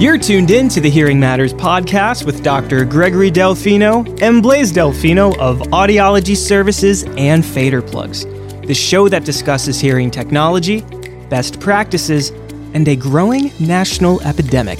You're 0.00 0.16
tuned 0.16 0.50
in 0.50 0.70
to 0.70 0.80
the 0.80 0.88
Hearing 0.88 1.20
Matters 1.20 1.52
podcast 1.52 2.24
with 2.24 2.42
Dr. 2.42 2.86
Gregory 2.86 3.30
Delfino 3.30 4.22
and 4.22 4.42
Blaise 4.42 4.72
Delfino 4.72 5.36
of 5.36 5.58
Audiology 5.58 6.34
Services 6.34 7.04
and 7.18 7.44
Fader 7.44 7.82
Plugs, 7.82 8.24
the 8.66 8.72
show 8.72 9.10
that 9.10 9.26
discusses 9.26 9.78
hearing 9.78 10.10
technology, 10.10 10.80
best 11.28 11.60
practices, 11.60 12.30
and 12.72 12.88
a 12.88 12.96
growing 12.96 13.52
national 13.60 14.22
epidemic 14.22 14.78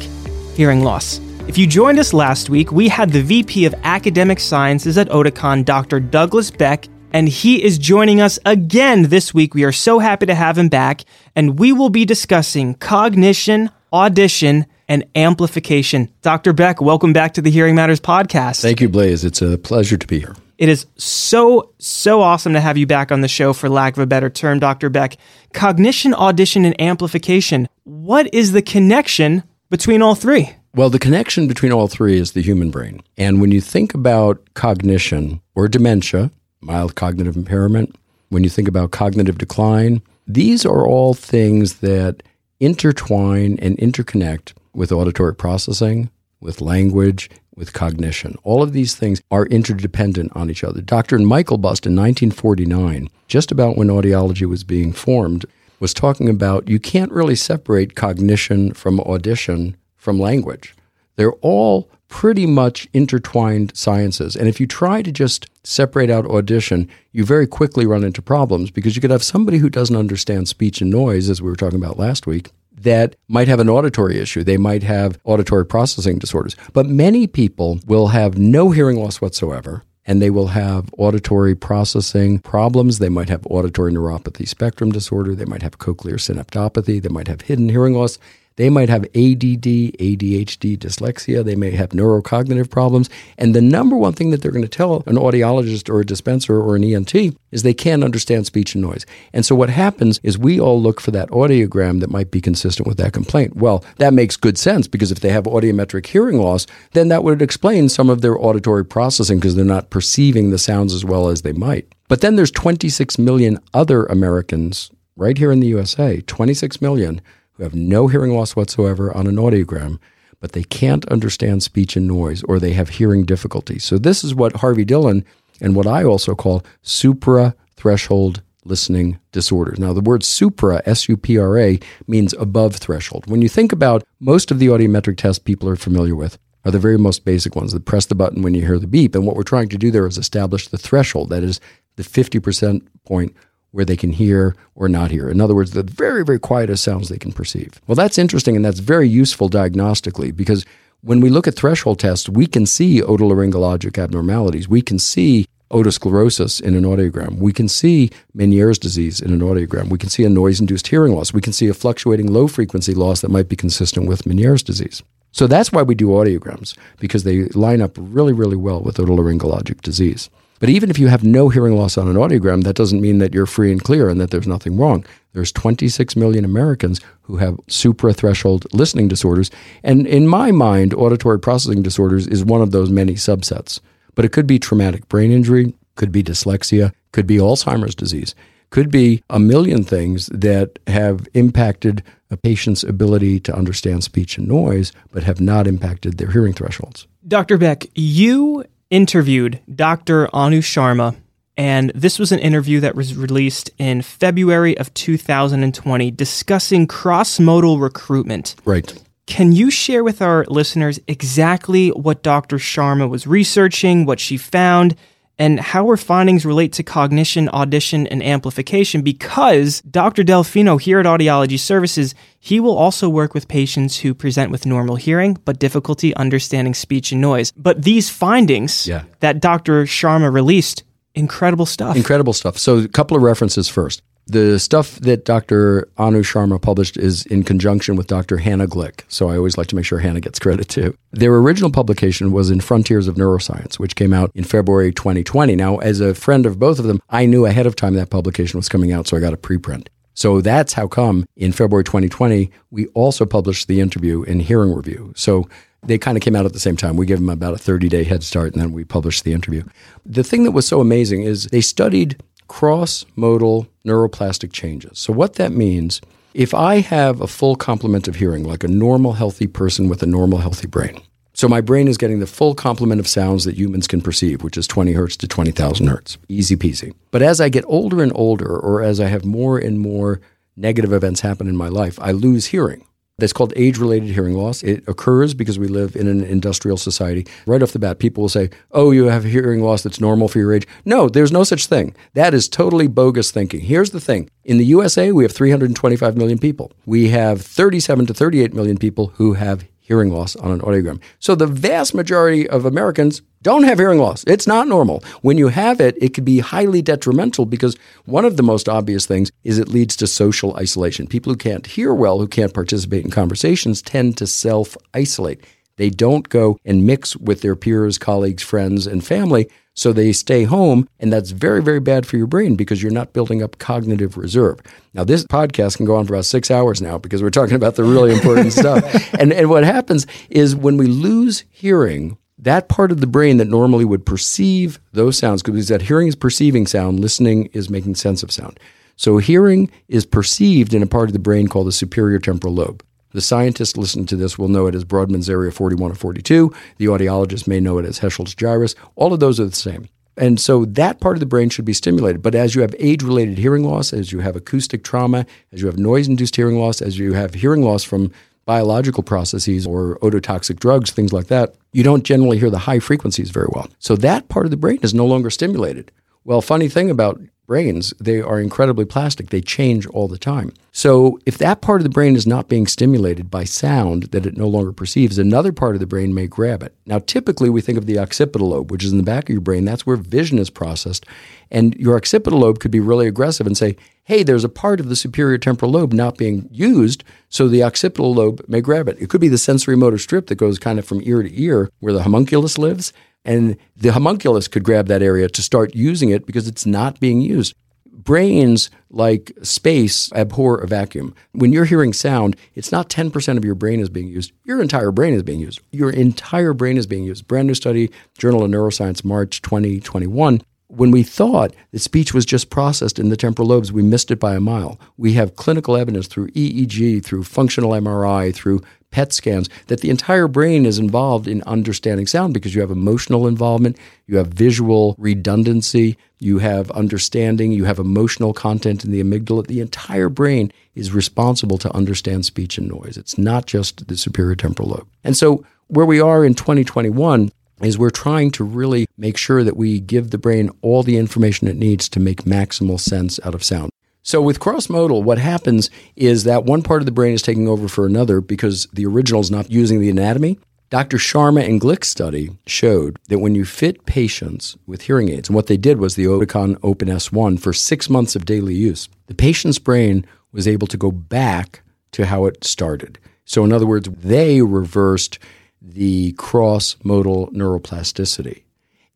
hearing 0.54 0.82
loss. 0.82 1.20
If 1.46 1.58
you 1.58 1.66
joined 1.66 1.98
us 1.98 2.14
last 2.14 2.48
week, 2.48 2.72
we 2.72 2.88
had 2.88 3.10
the 3.10 3.20
VP 3.20 3.66
of 3.66 3.74
Academic 3.84 4.40
Sciences 4.40 4.96
at 4.96 5.10
Oticon, 5.10 5.66
Dr. 5.66 6.00
Douglas 6.00 6.50
Beck, 6.50 6.88
and 7.12 7.28
he 7.28 7.62
is 7.62 7.76
joining 7.76 8.22
us 8.22 8.38
again 8.46 9.02
this 9.10 9.34
week. 9.34 9.52
We 9.52 9.64
are 9.64 9.70
so 9.72 9.98
happy 9.98 10.24
to 10.24 10.34
have 10.34 10.56
him 10.56 10.70
back, 10.70 11.02
and 11.36 11.58
we 11.58 11.74
will 11.74 11.90
be 11.90 12.06
discussing 12.06 12.72
cognition, 12.76 13.68
audition, 13.92 14.64
and 14.90 15.04
amplification. 15.14 16.10
Dr. 16.20 16.52
Beck, 16.52 16.82
welcome 16.82 17.12
back 17.12 17.34
to 17.34 17.40
the 17.40 17.50
Hearing 17.50 17.76
Matters 17.76 18.00
podcast. 18.00 18.60
Thank 18.60 18.80
you, 18.80 18.88
Blaise. 18.88 19.24
It's 19.24 19.40
a 19.40 19.56
pleasure 19.56 19.96
to 19.96 20.06
be 20.06 20.18
here. 20.18 20.34
It 20.58 20.68
is 20.68 20.84
so, 20.96 21.72
so 21.78 22.20
awesome 22.20 22.52
to 22.54 22.60
have 22.60 22.76
you 22.76 22.88
back 22.88 23.12
on 23.12 23.20
the 23.20 23.28
show, 23.28 23.52
for 23.52 23.68
lack 23.68 23.96
of 23.96 24.02
a 24.02 24.06
better 24.06 24.28
term, 24.28 24.58
Dr. 24.58 24.90
Beck. 24.90 25.16
Cognition, 25.54 26.12
audition, 26.12 26.64
and 26.64 26.78
amplification. 26.80 27.68
What 27.84 28.34
is 28.34 28.50
the 28.50 28.62
connection 28.62 29.44
between 29.70 30.02
all 30.02 30.16
three? 30.16 30.50
Well, 30.74 30.90
the 30.90 30.98
connection 30.98 31.46
between 31.46 31.70
all 31.70 31.86
three 31.86 32.18
is 32.18 32.32
the 32.32 32.42
human 32.42 32.72
brain. 32.72 33.00
And 33.16 33.40
when 33.40 33.52
you 33.52 33.60
think 33.60 33.94
about 33.94 34.42
cognition 34.54 35.40
or 35.54 35.68
dementia, 35.68 36.32
mild 36.60 36.96
cognitive 36.96 37.36
impairment, 37.36 37.94
when 38.28 38.42
you 38.42 38.50
think 38.50 38.66
about 38.66 38.90
cognitive 38.90 39.38
decline, 39.38 40.02
these 40.26 40.66
are 40.66 40.84
all 40.84 41.14
things 41.14 41.74
that 41.74 42.24
intertwine 42.58 43.56
and 43.60 43.78
interconnect 43.78 44.52
with 44.72 44.92
auditory 44.92 45.34
processing, 45.34 46.10
with 46.40 46.60
language, 46.60 47.30
with 47.54 47.72
cognition. 47.72 48.36
All 48.42 48.62
of 48.62 48.72
these 48.72 48.94
things 48.94 49.20
are 49.30 49.46
interdependent 49.46 50.32
on 50.34 50.50
each 50.50 50.64
other. 50.64 50.80
Dr. 50.80 51.18
Myklebust 51.18 51.86
in 51.86 51.96
1949, 51.96 53.08
just 53.28 53.52
about 53.52 53.76
when 53.76 53.88
audiology 53.88 54.46
was 54.46 54.64
being 54.64 54.92
formed, 54.92 55.44
was 55.78 55.94
talking 55.94 56.28
about 56.28 56.68
you 56.68 56.78
can't 56.78 57.12
really 57.12 57.34
separate 57.34 57.94
cognition 57.94 58.72
from 58.72 59.00
audition 59.00 59.76
from 59.96 60.18
language. 60.18 60.74
They're 61.16 61.32
all 61.34 61.90
pretty 62.08 62.44
much 62.44 62.88
intertwined 62.92 63.76
sciences. 63.76 64.34
And 64.34 64.48
if 64.48 64.58
you 64.60 64.66
try 64.66 65.00
to 65.00 65.12
just 65.12 65.46
separate 65.62 66.10
out 66.10 66.26
audition, 66.26 66.88
you 67.12 67.24
very 67.24 67.46
quickly 67.46 67.86
run 67.86 68.04
into 68.04 68.20
problems 68.20 68.70
because 68.70 68.96
you 68.96 69.00
could 69.00 69.12
have 69.12 69.22
somebody 69.22 69.58
who 69.58 69.70
doesn't 69.70 69.96
understand 69.96 70.48
speech 70.48 70.80
and 70.80 70.90
noise, 70.90 71.30
as 71.30 71.40
we 71.40 71.48
were 71.48 71.56
talking 71.56 71.78
about 71.78 71.98
last 71.98 72.26
week, 72.26 72.50
that 72.82 73.16
might 73.28 73.48
have 73.48 73.60
an 73.60 73.68
auditory 73.68 74.18
issue. 74.18 74.42
They 74.42 74.56
might 74.56 74.82
have 74.82 75.18
auditory 75.24 75.66
processing 75.66 76.18
disorders. 76.18 76.56
But 76.72 76.86
many 76.86 77.26
people 77.26 77.80
will 77.86 78.08
have 78.08 78.38
no 78.38 78.70
hearing 78.70 78.96
loss 78.96 79.20
whatsoever. 79.20 79.82
And 80.06 80.20
they 80.20 80.30
will 80.30 80.48
have 80.48 80.90
auditory 80.98 81.54
processing 81.54 82.40
problems. 82.40 82.98
They 82.98 83.10
might 83.10 83.28
have 83.28 83.46
auditory 83.46 83.92
neuropathy 83.92 84.48
spectrum 84.48 84.90
disorder. 84.90 85.34
They 85.34 85.44
might 85.44 85.62
have 85.62 85.78
cochlear 85.78 86.18
synaptopathy. 86.18 87.00
They 87.00 87.10
might 87.10 87.28
have 87.28 87.42
hidden 87.42 87.68
hearing 87.68 87.94
loss. 87.94 88.18
They 88.56 88.68
might 88.68 88.88
have 88.88 89.04
ADD, 89.04 89.96
ADHD, 89.96 90.76
dyslexia. 90.76 91.44
They 91.44 91.56
may 91.56 91.70
have 91.70 91.90
neurocognitive 91.90 92.70
problems. 92.70 93.08
And 93.38 93.54
the 93.54 93.62
number 93.62 93.96
one 93.96 94.12
thing 94.12 94.30
that 94.30 94.42
they're 94.42 94.50
going 94.50 94.62
to 94.62 94.68
tell 94.68 95.02
an 95.06 95.16
audiologist 95.16 95.88
or 95.88 96.00
a 96.00 96.06
dispenser 96.06 96.60
or 96.60 96.76
an 96.76 96.84
ENT 96.84 97.14
is 97.52 97.62
they 97.62 97.74
can't 97.74 98.04
understand 98.04 98.46
speech 98.46 98.74
and 98.74 98.82
noise. 98.82 99.06
And 99.32 99.46
so 99.46 99.54
what 99.54 99.70
happens 99.70 100.20
is 100.22 100.36
we 100.36 100.60
all 100.60 100.80
look 100.80 101.00
for 101.00 101.10
that 101.12 101.30
audiogram 101.30 102.00
that 102.00 102.10
might 102.10 102.30
be 102.30 102.40
consistent 102.40 102.86
with 102.86 102.98
that 102.98 103.12
complaint. 103.12 103.56
Well, 103.56 103.84
that 103.96 104.12
makes 104.12 104.36
good 104.36 104.58
sense 104.58 104.86
because 104.86 105.10
if 105.10 105.20
they 105.20 105.30
have 105.30 105.44
audiometric 105.44 106.06
hearing 106.06 106.38
loss, 106.38 106.66
then 106.92 107.08
that 107.08 107.24
would 107.24 107.40
explain 107.42 107.88
some 107.88 108.10
of 108.10 108.20
their 108.20 108.38
auditory 108.38 108.84
processing 108.84 109.38
because 109.38 109.54
they're 109.54 109.64
not 109.64 109.90
perceiving 109.90 110.50
the 110.50 110.58
sounds 110.58 110.92
as 110.92 111.04
well 111.04 111.28
as 111.28 111.42
they 111.42 111.52
might. 111.52 111.86
But 112.08 112.20
then 112.20 112.36
there's 112.36 112.50
26 112.50 113.18
million 113.18 113.58
other 113.72 114.04
Americans 114.06 114.90
right 115.16 115.38
here 115.38 115.52
in 115.52 115.60
the 115.60 115.68
USA, 115.68 116.20
26 116.22 116.82
million 116.82 117.20
who 117.60 117.64
have 117.64 117.74
no 117.74 118.08
hearing 118.08 118.32
loss 118.32 118.56
whatsoever 118.56 119.14
on 119.14 119.26
an 119.26 119.36
audiogram, 119.36 119.98
but 120.40 120.52
they 120.52 120.62
can't 120.62 121.04
understand 121.06 121.62
speech 121.62 121.94
and 121.94 122.08
noise 122.08 122.42
or 122.44 122.58
they 122.58 122.72
have 122.72 122.88
hearing 122.88 123.26
difficulties. 123.26 123.84
So, 123.84 123.98
this 123.98 124.24
is 124.24 124.34
what 124.34 124.56
Harvey 124.56 124.84
Dillon 124.84 125.24
and 125.60 125.76
what 125.76 125.86
I 125.86 126.02
also 126.02 126.34
call 126.34 126.64
supra 126.80 127.54
threshold 127.76 128.42
listening 128.64 129.18
disorders. 129.30 129.78
Now, 129.78 129.92
the 129.92 130.00
word 130.00 130.22
supra, 130.22 130.80
S 130.86 131.08
U 131.08 131.18
P 131.18 131.38
R 131.38 131.58
A, 131.58 131.78
means 132.06 132.32
above 132.34 132.76
threshold. 132.76 133.28
When 133.28 133.42
you 133.42 133.48
think 133.48 133.72
about 133.72 134.04
most 134.20 134.50
of 134.50 134.58
the 134.58 134.68
audiometric 134.68 135.18
tests 135.18 135.38
people 135.38 135.68
are 135.68 135.76
familiar 135.76 136.16
with, 136.16 136.38
are 136.64 136.70
the 136.70 136.78
very 136.78 136.98
most 136.98 137.26
basic 137.26 137.54
ones 137.54 137.72
that 137.72 137.84
press 137.84 138.06
the 138.06 138.14
button 138.14 138.42
when 138.42 138.54
you 138.54 138.64
hear 138.64 138.78
the 138.78 138.86
beep. 138.86 139.14
And 139.14 139.26
what 139.26 139.36
we're 139.36 139.42
trying 139.42 139.68
to 139.68 139.78
do 139.78 139.90
there 139.90 140.06
is 140.06 140.16
establish 140.16 140.68
the 140.68 140.78
threshold, 140.78 141.28
that 141.28 141.42
is 141.42 141.60
the 141.96 142.02
50% 142.02 142.86
point 143.04 143.34
where 143.72 143.84
they 143.84 143.96
can 143.96 144.12
hear 144.12 144.54
or 144.74 144.88
not 144.88 145.10
hear. 145.10 145.28
In 145.28 145.40
other 145.40 145.54
words, 145.54 145.72
the 145.72 145.82
very, 145.82 146.24
very 146.24 146.38
quietest 146.38 146.82
sounds 146.82 147.08
they 147.08 147.18
can 147.18 147.32
perceive. 147.32 147.80
Well, 147.86 147.96
that's 147.96 148.18
interesting 148.18 148.56
and 148.56 148.64
that's 148.64 148.80
very 148.80 149.08
useful 149.08 149.48
diagnostically 149.48 150.34
because 150.34 150.64
when 151.02 151.20
we 151.20 151.30
look 151.30 151.46
at 151.46 151.54
threshold 151.54 151.98
tests, 151.98 152.28
we 152.28 152.46
can 152.46 152.66
see 152.66 153.00
otolaryngologic 153.00 154.02
abnormalities. 154.02 154.68
We 154.68 154.82
can 154.82 154.98
see 154.98 155.46
otosclerosis 155.70 156.60
in 156.60 156.74
an 156.74 156.84
audiogram. 156.84 157.38
We 157.38 157.52
can 157.52 157.68
see 157.68 158.10
Meniere's 158.36 158.78
disease 158.78 159.20
in 159.20 159.32
an 159.32 159.40
audiogram. 159.40 159.88
We 159.88 159.98
can 159.98 160.08
see 160.08 160.24
a 160.24 160.28
noise 160.28 160.60
induced 160.60 160.88
hearing 160.88 161.14
loss. 161.14 161.32
We 161.32 161.40
can 161.40 161.52
see 161.52 161.68
a 161.68 161.74
fluctuating 161.74 162.26
low 162.26 162.48
frequency 162.48 162.92
loss 162.92 163.20
that 163.20 163.30
might 163.30 163.48
be 163.48 163.56
consistent 163.56 164.08
with 164.08 164.24
Meniere's 164.24 164.62
disease. 164.62 165.02
So 165.32 165.46
that's 165.46 165.70
why 165.70 165.82
we 165.82 165.94
do 165.94 166.08
audiograms, 166.08 166.76
because 166.98 167.22
they 167.22 167.44
line 167.50 167.80
up 167.80 167.92
really, 167.96 168.32
really 168.32 168.56
well 168.56 168.80
with 168.80 168.96
otolaryngologic 168.96 169.80
disease. 169.80 170.28
But 170.60 170.68
even 170.68 170.90
if 170.90 170.98
you 170.98 171.08
have 171.08 171.24
no 171.24 171.48
hearing 171.48 171.74
loss 171.74 171.98
on 171.98 172.06
an 172.06 172.16
audiogram, 172.16 172.62
that 172.64 172.76
doesn't 172.76 173.00
mean 173.00 173.18
that 173.18 173.32
you're 173.34 173.46
free 173.46 173.72
and 173.72 173.82
clear 173.82 174.08
and 174.10 174.20
that 174.20 174.30
there's 174.30 174.46
nothing 174.46 174.76
wrong. 174.76 175.04
There's 175.32 175.50
26 175.52 176.16
million 176.16 176.44
Americans 176.44 177.00
who 177.22 177.38
have 177.38 177.54
suprathreshold 177.66 178.66
listening 178.74 179.08
disorders. 179.08 179.50
And 179.82 180.06
in 180.06 180.28
my 180.28 180.52
mind, 180.52 180.92
auditory 180.92 181.40
processing 181.40 181.82
disorders 181.82 182.26
is 182.26 182.44
one 182.44 182.60
of 182.60 182.72
those 182.72 182.90
many 182.90 183.14
subsets. 183.14 183.80
But 184.14 184.26
it 184.26 184.32
could 184.32 184.46
be 184.46 184.58
traumatic 184.58 185.08
brain 185.08 185.32
injury, 185.32 185.74
could 185.96 186.12
be 186.12 186.22
dyslexia, 186.22 186.92
could 187.12 187.26
be 187.26 187.38
Alzheimer's 187.38 187.94
disease, 187.94 188.34
could 188.68 188.90
be 188.90 189.22
a 189.30 189.40
million 189.40 189.82
things 189.82 190.26
that 190.26 190.78
have 190.86 191.26
impacted 191.32 192.02
a 192.30 192.36
patient's 192.36 192.84
ability 192.84 193.40
to 193.40 193.56
understand 193.56 194.04
speech 194.04 194.36
and 194.36 194.46
noise, 194.46 194.92
but 195.10 195.22
have 195.22 195.40
not 195.40 195.66
impacted 195.66 196.18
their 196.18 196.30
hearing 196.30 196.52
thresholds. 196.52 197.06
Dr. 197.26 197.56
Beck, 197.56 197.86
you 197.94 198.64
interviewed 198.90 199.60
Dr. 199.72 200.28
Anu 200.34 200.60
Sharma, 200.60 201.16
and 201.56 201.92
this 201.94 202.18
was 202.18 202.32
an 202.32 202.38
interview 202.38 202.80
that 202.80 202.94
was 202.94 203.16
released 203.16 203.70
in 203.78 204.02
February 204.02 204.76
of 204.78 204.92
2020 204.94 206.10
discussing 206.10 206.86
cross 206.86 207.38
modal 207.40 207.78
recruitment. 207.78 208.56
Right. 208.64 208.92
Can 209.26 209.52
you 209.52 209.70
share 209.70 210.02
with 210.02 210.20
our 210.20 210.44
listeners 210.48 210.98
exactly 211.06 211.90
what 211.90 212.22
Dr. 212.22 212.56
Sharma 212.56 213.08
was 213.08 213.26
researching, 213.26 214.04
what 214.04 214.18
she 214.18 214.36
found, 214.36 214.96
and 215.40 215.58
how 215.58 215.86
her 215.86 215.96
findings 215.96 216.44
relate 216.44 216.72
to 216.74 216.82
cognition, 216.82 217.48
audition, 217.48 218.06
and 218.08 218.22
amplification 218.22 219.00
because 219.00 219.80
Dr. 219.90 220.22
Delfino 220.22 220.78
here 220.78 221.00
at 221.00 221.06
Audiology 221.06 221.58
Services, 221.58 222.14
he 222.38 222.60
will 222.60 222.76
also 222.76 223.08
work 223.08 223.32
with 223.32 223.48
patients 223.48 223.98
who 224.00 224.12
present 224.14 224.52
with 224.52 224.66
normal 224.66 224.96
hearing 224.96 225.38
but 225.46 225.58
difficulty 225.58 226.14
understanding 226.16 226.74
speech 226.74 227.10
and 227.10 227.20
noise. 227.22 227.52
But 227.56 227.82
these 227.82 228.10
findings 228.10 228.86
Yeah. 228.86 229.04
that 229.20 229.40
Dr. 229.40 229.84
Sharma 229.84 230.30
released, 230.32 230.84
incredible 231.14 231.66
stuff. 231.66 231.96
Incredible 231.96 232.34
stuff. 232.34 232.58
So, 232.58 232.76
a 232.78 232.88
couple 232.88 233.16
of 233.16 233.22
references 233.22 233.66
first. 233.68 234.02
The 234.26 234.58
stuff 234.58 234.96
that 235.00 235.24
Dr. 235.24 235.88
Anu 235.98 236.22
Sharma 236.22 236.60
published 236.62 236.96
is 236.96 237.26
in 237.26 237.42
conjunction 237.42 237.96
with 237.96 238.06
Dr. 238.06 238.38
Hannah 238.38 238.68
Glick. 238.68 239.02
So 239.08 239.28
I 239.28 239.36
always 239.36 239.58
like 239.58 239.66
to 239.68 239.76
make 239.76 239.84
sure 239.84 239.98
Hannah 239.98 240.20
gets 240.20 240.38
credit 240.38 240.68
too. 240.68 240.96
Their 241.10 241.34
original 241.34 241.70
publication 241.70 242.30
was 242.30 242.50
in 242.50 242.60
Frontiers 242.60 243.08
of 243.08 243.16
Neuroscience, 243.16 243.80
which 243.80 243.96
came 243.96 244.12
out 244.12 244.30
in 244.34 244.44
February 244.44 244.92
2020. 244.92 245.56
Now, 245.56 245.78
as 245.78 246.00
a 246.00 246.14
friend 246.14 246.46
of 246.46 246.60
both 246.60 246.78
of 246.78 246.84
them, 246.84 247.00
I 247.10 247.26
knew 247.26 247.44
ahead 247.44 247.66
of 247.66 247.74
time 247.74 247.94
that 247.94 248.10
publication 248.10 248.56
was 248.56 248.68
coming 248.68 248.92
out, 248.92 249.08
so 249.08 249.16
I 249.16 249.20
got 249.20 249.34
a 249.34 249.36
preprint. 249.36 249.88
So 250.14 250.40
that's 250.40 250.74
how 250.74 250.86
come 250.86 251.24
in 251.36 251.50
February 251.52 251.84
2020, 251.84 252.50
we 252.70 252.86
also 252.88 253.24
published 253.24 253.68
the 253.68 253.80
interview 253.80 254.22
in 254.22 254.40
Hearing 254.40 254.74
Review. 254.74 255.12
So 255.16 255.48
they 255.82 255.98
kind 255.98 256.16
of 256.18 256.22
came 256.22 256.36
out 256.36 256.44
at 256.46 256.52
the 256.52 256.60
same 256.60 256.76
time. 256.76 256.96
We 256.96 257.06
gave 257.06 257.18
them 257.18 257.30
about 257.30 257.54
a 257.54 257.58
30 257.58 257.88
day 257.88 258.04
head 258.04 258.22
start 258.22 258.52
and 258.52 258.60
then 258.60 258.72
we 258.72 258.84
published 258.84 259.24
the 259.24 259.32
interview. 259.32 259.64
The 260.04 260.24
thing 260.24 260.44
that 260.44 260.50
was 260.50 260.66
so 260.68 260.80
amazing 260.80 261.22
is 261.22 261.46
they 261.46 261.62
studied 261.62 262.22
cross 262.48 263.06
modal 263.16 263.66
neuroplastic 263.86 264.52
changes. 264.52 264.98
So, 264.98 265.12
what 265.12 265.34
that 265.34 265.52
means, 265.52 266.00
if 266.34 266.54
I 266.54 266.80
have 266.80 267.20
a 267.20 267.26
full 267.26 267.56
complement 267.56 268.08
of 268.08 268.16
hearing, 268.16 268.44
like 268.44 268.64
a 268.64 268.68
normal, 268.68 269.14
healthy 269.14 269.46
person 269.46 269.88
with 269.88 270.02
a 270.02 270.06
normal, 270.06 270.38
healthy 270.38 270.66
brain, 270.66 271.00
so 271.32 271.48
my 271.48 271.60
brain 271.60 271.88
is 271.88 271.96
getting 271.96 272.20
the 272.20 272.26
full 272.26 272.54
complement 272.54 273.00
of 273.00 273.08
sounds 273.08 273.44
that 273.44 273.56
humans 273.56 273.86
can 273.86 274.02
perceive, 274.02 274.42
which 274.42 274.58
is 274.58 274.66
20 274.66 274.92
hertz 274.92 275.16
to 275.18 275.28
20,000 275.28 275.86
hertz. 275.86 276.18
Easy 276.28 276.56
peasy. 276.56 276.92
But 277.10 277.22
as 277.22 277.40
I 277.40 277.48
get 277.48 277.64
older 277.66 278.02
and 278.02 278.12
older, 278.14 278.54
or 278.56 278.82
as 278.82 279.00
I 279.00 279.06
have 279.06 279.24
more 279.24 279.56
and 279.56 279.80
more 279.80 280.20
negative 280.56 280.92
events 280.92 281.20
happen 281.20 281.48
in 281.48 281.56
my 281.56 281.68
life, 281.68 281.98
I 282.02 282.10
lose 282.10 282.46
hearing. 282.46 282.84
That's 283.20 283.32
called 283.32 283.52
age 283.56 283.78
related 283.78 284.10
hearing 284.10 284.34
loss. 284.34 284.62
It 284.62 284.82
occurs 284.88 285.34
because 285.34 285.58
we 285.58 285.68
live 285.68 285.96
in 285.96 286.08
an 286.08 286.24
industrial 286.24 286.76
society. 286.76 287.26
Right 287.46 287.62
off 287.62 287.72
the 287.72 287.78
bat, 287.78 287.98
people 287.98 288.22
will 288.22 288.28
say, 288.28 288.50
Oh, 288.72 288.90
you 288.90 289.06
have 289.06 289.24
hearing 289.24 289.62
loss 289.62 289.82
that's 289.82 290.00
normal 290.00 290.28
for 290.28 290.38
your 290.38 290.52
age. 290.52 290.66
No, 290.84 291.08
there's 291.08 291.32
no 291.32 291.44
such 291.44 291.66
thing. 291.66 291.94
That 292.14 292.34
is 292.34 292.48
totally 292.48 292.88
bogus 292.88 293.30
thinking. 293.30 293.60
Here's 293.60 293.90
the 293.90 294.00
thing 294.00 294.30
in 294.44 294.58
the 294.58 294.64
USA, 294.64 295.12
we 295.12 295.22
have 295.22 295.32
325 295.32 296.16
million 296.16 296.38
people. 296.38 296.72
We 296.86 297.10
have 297.10 297.42
37 297.42 298.06
to 298.06 298.14
38 298.14 298.54
million 298.54 298.78
people 298.78 299.08
who 299.16 299.34
have 299.34 299.64
hearing 299.90 300.12
loss 300.12 300.36
on 300.36 300.52
an 300.52 300.60
audiogram. 300.60 301.00
So 301.18 301.34
the 301.34 301.48
vast 301.48 301.94
majority 301.96 302.48
of 302.48 302.64
Americans 302.64 303.22
don't 303.42 303.64
have 303.64 303.80
hearing 303.80 303.98
loss. 303.98 304.22
It's 304.28 304.46
not 304.46 304.68
normal. 304.68 305.02
When 305.22 305.36
you 305.36 305.48
have 305.48 305.80
it, 305.80 306.00
it 306.00 306.14
could 306.14 306.24
be 306.24 306.38
highly 306.38 306.80
detrimental 306.80 307.44
because 307.44 307.76
one 308.04 308.24
of 308.24 308.36
the 308.36 308.44
most 308.44 308.68
obvious 308.68 309.04
things 309.04 309.32
is 309.42 309.58
it 309.58 309.66
leads 309.66 309.96
to 309.96 310.06
social 310.06 310.54
isolation. 310.54 311.08
People 311.08 311.32
who 311.32 311.36
can't 311.36 311.66
hear 311.66 311.92
well, 311.92 312.20
who 312.20 312.28
can't 312.28 312.54
participate 312.54 313.04
in 313.04 313.10
conversations, 313.10 313.82
tend 313.82 314.16
to 314.18 314.28
self 314.28 314.76
isolate. 314.94 315.44
They 315.76 315.90
don't 315.90 316.28
go 316.28 316.56
and 316.64 316.86
mix 316.86 317.16
with 317.16 317.40
their 317.40 317.56
peers, 317.56 317.98
colleagues, 317.98 318.44
friends, 318.44 318.86
and 318.86 319.04
family 319.04 319.50
so 319.74 319.92
they 319.92 320.12
stay 320.12 320.44
home, 320.44 320.88
and 320.98 321.12
that's 321.12 321.30
very, 321.30 321.62
very 321.62 321.80
bad 321.80 322.06
for 322.06 322.16
your 322.16 322.26
brain 322.26 322.56
because 322.56 322.82
you're 322.82 322.92
not 322.92 323.12
building 323.12 323.42
up 323.42 323.58
cognitive 323.58 324.16
reserve. 324.16 324.60
Now, 324.94 325.04
this 325.04 325.24
podcast 325.24 325.76
can 325.76 325.86
go 325.86 325.96
on 325.96 326.06
for 326.06 326.14
about 326.14 326.24
six 326.24 326.50
hours 326.50 326.82
now 326.82 326.98
because 326.98 327.22
we're 327.22 327.30
talking 327.30 327.54
about 327.54 327.76
the 327.76 327.84
really 327.84 328.12
important 328.12 328.52
stuff. 328.52 328.82
And, 329.14 329.32
and 329.32 329.48
what 329.48 329.64
happens 329.64 330.06
is 330.28 330.56
when 330.56 330.76
we 330.76 330.86
lose 330.86 331.44
hearing, 331.50 332.18
that 332.38 332.68
part 332.68 332.90
of 332.90 333.00
the 333.00 333.06
brain 333.06 333.36
that 333.36 333.48
normally 333.48 333.84
would 333.84 334.06
perceive 334.06 334.80
those 334.92 335.18
sounds, 335.18 335.42
because 335.42 335.68
that 335.68 335.82
hearing 335.82 336.08
is 336.08 336.16
perceiving 336.16 336.66
sound, 336.66 337.00
listening 337.00 337.46
is 337.52 337.70
making 337.70 337.94
sense 337.94 338.22
of 338.22 338.32
sound. 338.32 338.58
So 338.96 339.18
hearing 339.18 339.70
is 339.88 340.04
perceived 340.04 340.74
in 340.74 340.82
a 340.82 340.86
part 340.86 341.08
of 341.08 341.12
the 341.12 341.18
brain 341.18 341.48
called 341.48 341.68
the 341.68 341.72
superior 341.72 342.18
temporal 342.18 342.54
lobe. 342.54 342.84
The 343.12 343.20
scientists 343.20 343.76
listening 343.76 344.06
to 344.06 344.16
this 344.16 344.38
will 344.38 344.48
know 344.48 344.66
it 344.66 344.74
as 344.74 344.84
Brodmann's 344.84 345.30
area 345.30 345.50
41 345.50 345.90
or 345.90 345.94
42. 345.94 346.52
The 346.78 346.86
audiologist 346.86 347.46
may 347.46 347.60
know 347.60 347.78
it 347.78 347.84
as 347.84 348.00
Heschl's 348.00 348.34
gyrus. 348.34 348.74
All 348.94 349.12
of 349.12 349.20
those 349.20 349.40
are 349.40 349.46
the 349.46 349.56
same. 349.56 349.88
And 350.16 350.38
so 350.38 350.64
that 350.66 351.00
part 351.00 351.16
of 351.16 351.20
the 351.20 351.26
brain 351.26 351.48
should 351.48 351.64
be 351.64 351.72
stimulated. 351.72 352.22
But 352.22 352.34
as 352.34 352.54
you 352.54 352.60
have 352.60 352.74
age 352.78 353.02
related 353.02 353.38
hearing 353.38 353.64
loss, 353.64 353.92
as 353.92 354.12
you 354.12 354.20
have 354.20 354.36
acoustic 354.36 354.84
trauma, 354.84 355.24
as 355.52 355.60
you 355.60 355.66
have 355.66 355.78
noise 355.78 356.08
induced 356.08 356.36
hearing 356.36 356.58
loss, 356.58 356.82
as 356.82 356.98
you 356.98 357.14
have 357.14 357.34
hearing 357.34 357.62
loss 357.62 357.84
from 357.84 358.12
biological 358.44 359.02
processes 359.02 359.66
or 359.66 359.98
ototoxic 360.02 360.58
drugs, 360.58 360.90
things 360.90 361.12
like 361.12 361.28
that, 361.28 361.54
you 361.72 361.82
don't 361.82 362.04
generally 362.04 362.38
hear 362.38 362.50
the 362.50 362.58
high 362.58 362.80
frequencies 362.80 363.30
very 363.30 363.48
well. 363.52 363.68
So 363.78 363.96
that 363.96 364.28
part 364.28 364.44
of 364.44 364.50
the 364.50 364.56
brain 364.56 364.78
is 364.82 364.92
no 364.92 365.06
longer 365.06 365.30
stimulated. 365.30 365.90
Well, 366.24 366.42
funny 366.42 366.68
thing 366.68 366.90
about 366.90 367.20
brains, 367.50 367.92
they 367.98 368.20
are 368.20 368.38
incredibly 368.38 368.84
plastic. 368.84 369.30
They 369.30 369.40
change 369.40 369.84
all 369.88 370.06
the 370.06 370.16
time. 370.16 370.52
So, 370.70 371.18
if 371.26 371.36
that 371.38 371.60
part 371.60 371.80
of 371.80 371.82
the 371.82 371.90
brain 371.90 372.14
is 372.14 372.24
not 372.24 372.48
being 372.48 372.68
stimulated 372.68 373.28
by 373.28 373.42
sound 373.42 374.04
that 374.12 374.24
it 374.24 374.36
no 374.36 374.46
longer 374.46 374.70
perceives, 374.70 375.18
another 375.18 375.50
part 375.50 375.74
of 375.74 375.80
the 375.80 375.86
brain 375.86 376.14
may 376.14 376.28
grab 376.28 376.62
it. 376.62 376.76
Now, 376.86 377.00
typically 377.00 377.50
we 377.50 377.60
think 377.60 377.76
of 377.76 377.86
the 377.86 377.98
occipital 377.98 378.50
lobe, 378.50 378.70
which 378.70 378.84
is 378.84 378.92
in 378.92 378.98
the 378.98 379.02
back 379.02 379.24
of 379.24 379.32
your 379.32 379.40
brain. 379.40 379.64
That's 379.64 379.84
where 379.84 379.96
vision 379.96 380.38
is 380.38 380.48
processed. 380.48 381.06
And 381.50 381.74
your 381.74 381.96
occipital 381.96 382.38
lobe 382.38 382.60
could 382.60 382.70
be 382.70 382.78
really 382.78 383.08
aggressive 383.08 383.48
and 383.48 383.58
say, 383.58 383.76
hey, 384.04 384.22
there's 384.22 384.44
a 384.44 384.48
part 384.48 384.78
of 384.78 384.88
the 384.88 384.94
superior 384.94 385.36
temporal 385.36 385.72
lobe 385.72 385.92
not 385.92 386.16
being 386.16 386.48
used, 386.52 387.02
so 387.28 387.48
the 387.48 387.64
occipital 387.64 388.14
lobe 388.14 388.44
may 388.46 388.60
grab 388.60 388.88
it. 388.88 388.96
It 389.00 389.08
could 389.08 389.20
be 389.20 389.28
the 389.28 389.38
sensory 389.38 389.76
motor 389.76 389.98
strip 389.98 390.28
that 390.28 390.36
goes 390.36 390.60
kind 390.60 390.78
of 390.78 390.84
from 390.84 391.02
ear 391.02 391.24
to 391.24 391.40
ear 391.42 391.68
where 391.80 391.92
the 391.92 392.04
homunculus 392.04 392.58
lives. 392.58 392.92
And 393.24 393.56
the 393.76 393.92
homunculus 393.92 394.48
could 394.48 394.64
grab 394.64 394.86
that 394.88 395.02
area 395.02 395.28
to 395.28 395.42
start 395.42 395.74
using 395.74 396.10
it 396.10 396.26
because 396.26 396.48
it's 396.48 396.66
not 396.66 397.00
being 397.00 397.20
used. 397.20 397.54
Brains, 397.84 398.70
like 398.88 399.32
space, 399.42 400.10
abhor 400.12 400.58
a 400.58 400.66
vacuum. 400.66 401.14
When 401.32 401.52
you're 401.52 401.66
hearing 401.66 401.92
sound, 401.92 402.34
it's 402.54 402.72
not 402.72 402.88
10% 402.88 403.36
of 403.36 403.44
your 403.44 403.54
brain 403.54 403.78
is 403.78 403.90
being 403.90 404.08
used. 404.08 404.32
Your 404.44 404.62
entire 404.62 404.90
brain 404.90 405.12
is 405.12 405.22
being 405.22 405.40
used. 405.40 405.60
Your 405.70 405.90
entire 405.90 406.54
brain 406.54 406.78
is 406.78 406.86
being 406.86 407.04
used. 407.04 407.28
Brand 407.28 407.46
new 407.46 407.54
study, 407.54 407.90
Journal 408.16 408.42
of 408.42 408.50
Neuroscience, 408.50 409.04
March 409.04 409.42
2021. 409.42 410.40
When 410.68 410.92
we 410.92 411.02
thought 411.02 411.52
that 411.72 411.80
speech 411.80 412.14
was 412.14 412.24
just 412.24 412.48
processed 412.48 412.98
in 413.00 413.08
the 413.08 413.16
temporal 413.16 413.48
lobes, 413.48 413.72
we 413.72 413.82
missed 413.82 414.10
it 414.12 414.20
by 414.20 414.36
a 414.36 414.40
mile. 414.40 414.78
We 414.96 415.14
have 415.14 415.34
clinical 415.36 415.76
evidence 415.76 416.06
through 416.06 416.28
EEG, 416.28 417.04
through 417.04 417.24
functional 417.24 417.72
MRI, 417.72 418.32
through 418.32 418.62
PET 418.90 419.12
scans, 419.12 419.48
that 419.68 419.80
the 419.80 419.90
entire 419.90 420.28
brain 420.28 420.66
is 420.66 420.78
involved 420.78 421.28
in 421.28 421.42
understanding 421.42 422.06
sound 422.06 422.34
because 422.34 422.54
you 422.54 422.60
have 422.60 422.70
emotional 422.70 423.26
involvement, 423.26 423.76
you 424.06 424.16
have 424.16 424.28
visual 424.28 424.94
redundancy, 424.98 425.96
you 426.18 426.38
have 426.38 426.70
understanding, 426.72 427.52
you 427.52 427.64
have 427.64 427.78
emotional 427.78 428.32
content 428.32 428.84
in 428.84 428.90
the 428.90 429.02
amygdala. 429.02 429.46
The 429.46 429.60
entire 429.60 430.08
brain 430.08 430.52
is 430.74 430.92
responsible 430.92 431.58
to 431.58 431.74
understand 431.74 432.26
speech 432.26 432.58
and 432.58 432.68
noise. 432.68 432.96
It's 432.96 433.16
not 433.16 433.46
just 433.46 433.88
the 433.88 433.96
superior 433.96 434.34
temporal 434.34 434.70
lobe. 434.70 434.88
And 435.04 435.16
so, 435.16 435.44
where 435.68 435.86
we 435.86 436.00
are 436.00 436.24
in 436.24 436.34
2021 436.34 437.30
is 437.62 437.78
we're 437.78 437.90
trying 437.90 438.30
to 438.32 438.44
really 438.44 438.86
make 438.96 439.16
sure 439.16 439.44
that 439.44 439.56
we 439.56 439.80
give 439.80 440.10
the 440.10 440.18
brain 440.18 440.50
all 440.62 440.82
the 440.82 440.96
information 440.96 441.46
it 441.46 441.56
needs 441.56 441.88
to 441.90 442.00
make 442.00 442.22
maximal 442.22 442.80
sense 442.80 443.20
out 443.24 443.34
of 443.34 443.44
sound. 443.44 443.70
So 444.02 444.22
with 444.22 444.40
cross-modal, 444.40 445.02
what 445.02 445.18
happens 445.18 445.70
is 445.94 446.24
that 446.24 446.44
one 446.44 446.62
part 446.62 446.80
of 446.80 446.86
the 446.86 446.92
brain 446.92 447.12
is 447.12 447.22
taking 447.22 447.48
over 447.48 447.68
for 447.68 447.86
another 447.86 448.20
because 448.20 448.66
the 448.72 448.86
original 448.86 449.20
is 449.20 449.30
not 449.30 449.50
using 449.50 449.80
the 449.80 449.90
anatomy. 449.90 450.38
Dr. 450.70 450.98
Sharma 450.98 451.44
and 451.44 451.60
Glick's 451.60 451.88
study 451.88 452.30
showed 452.46 452.98
that 453.08 453.18
when 453.18 453.34
you 453.34 453.44
fit 453.44 453.86
patients 453.86 454.56
with 454.66 454.82
hearing 454.82 455.08
aids, 455.08 455.28
and 455.28 455.34
what 455.34 455.48
they 455.48 455.56
did 455.56 455.78
was 455.78 455.96
the 455.96 456.04
Oticon 456.04 456.56
Opn 456.60 456.88
S1 456.88 457.40
for 457.40 457.52
six 457.52 457.90
months 457.90 458.14
of 458.14 458.24
daily 458.24 458.54
use, 458.54 458.88
the 459.06 459.14
patient's 459.14 459.58
brain 459.58 460.06
was 460.32 460.46
able 460.46 460.68
to 460.68 460.76
go 460.76 460.92
back 460.92 461.62
to 461.92 462.06
how 462.06 462.24
it 462.24 462.44
started. 462.44 462.98
So, 463.24 463.44
in 463.44 463.52
other 463.52 463.66
words, 463.66 463.88
they 463.88 464.42
reversed 464.42 465.18
the 465.60 466.12
cross 466.12 466.76
modal 466.84 467.30
neuroplasticity. 467.32 468.44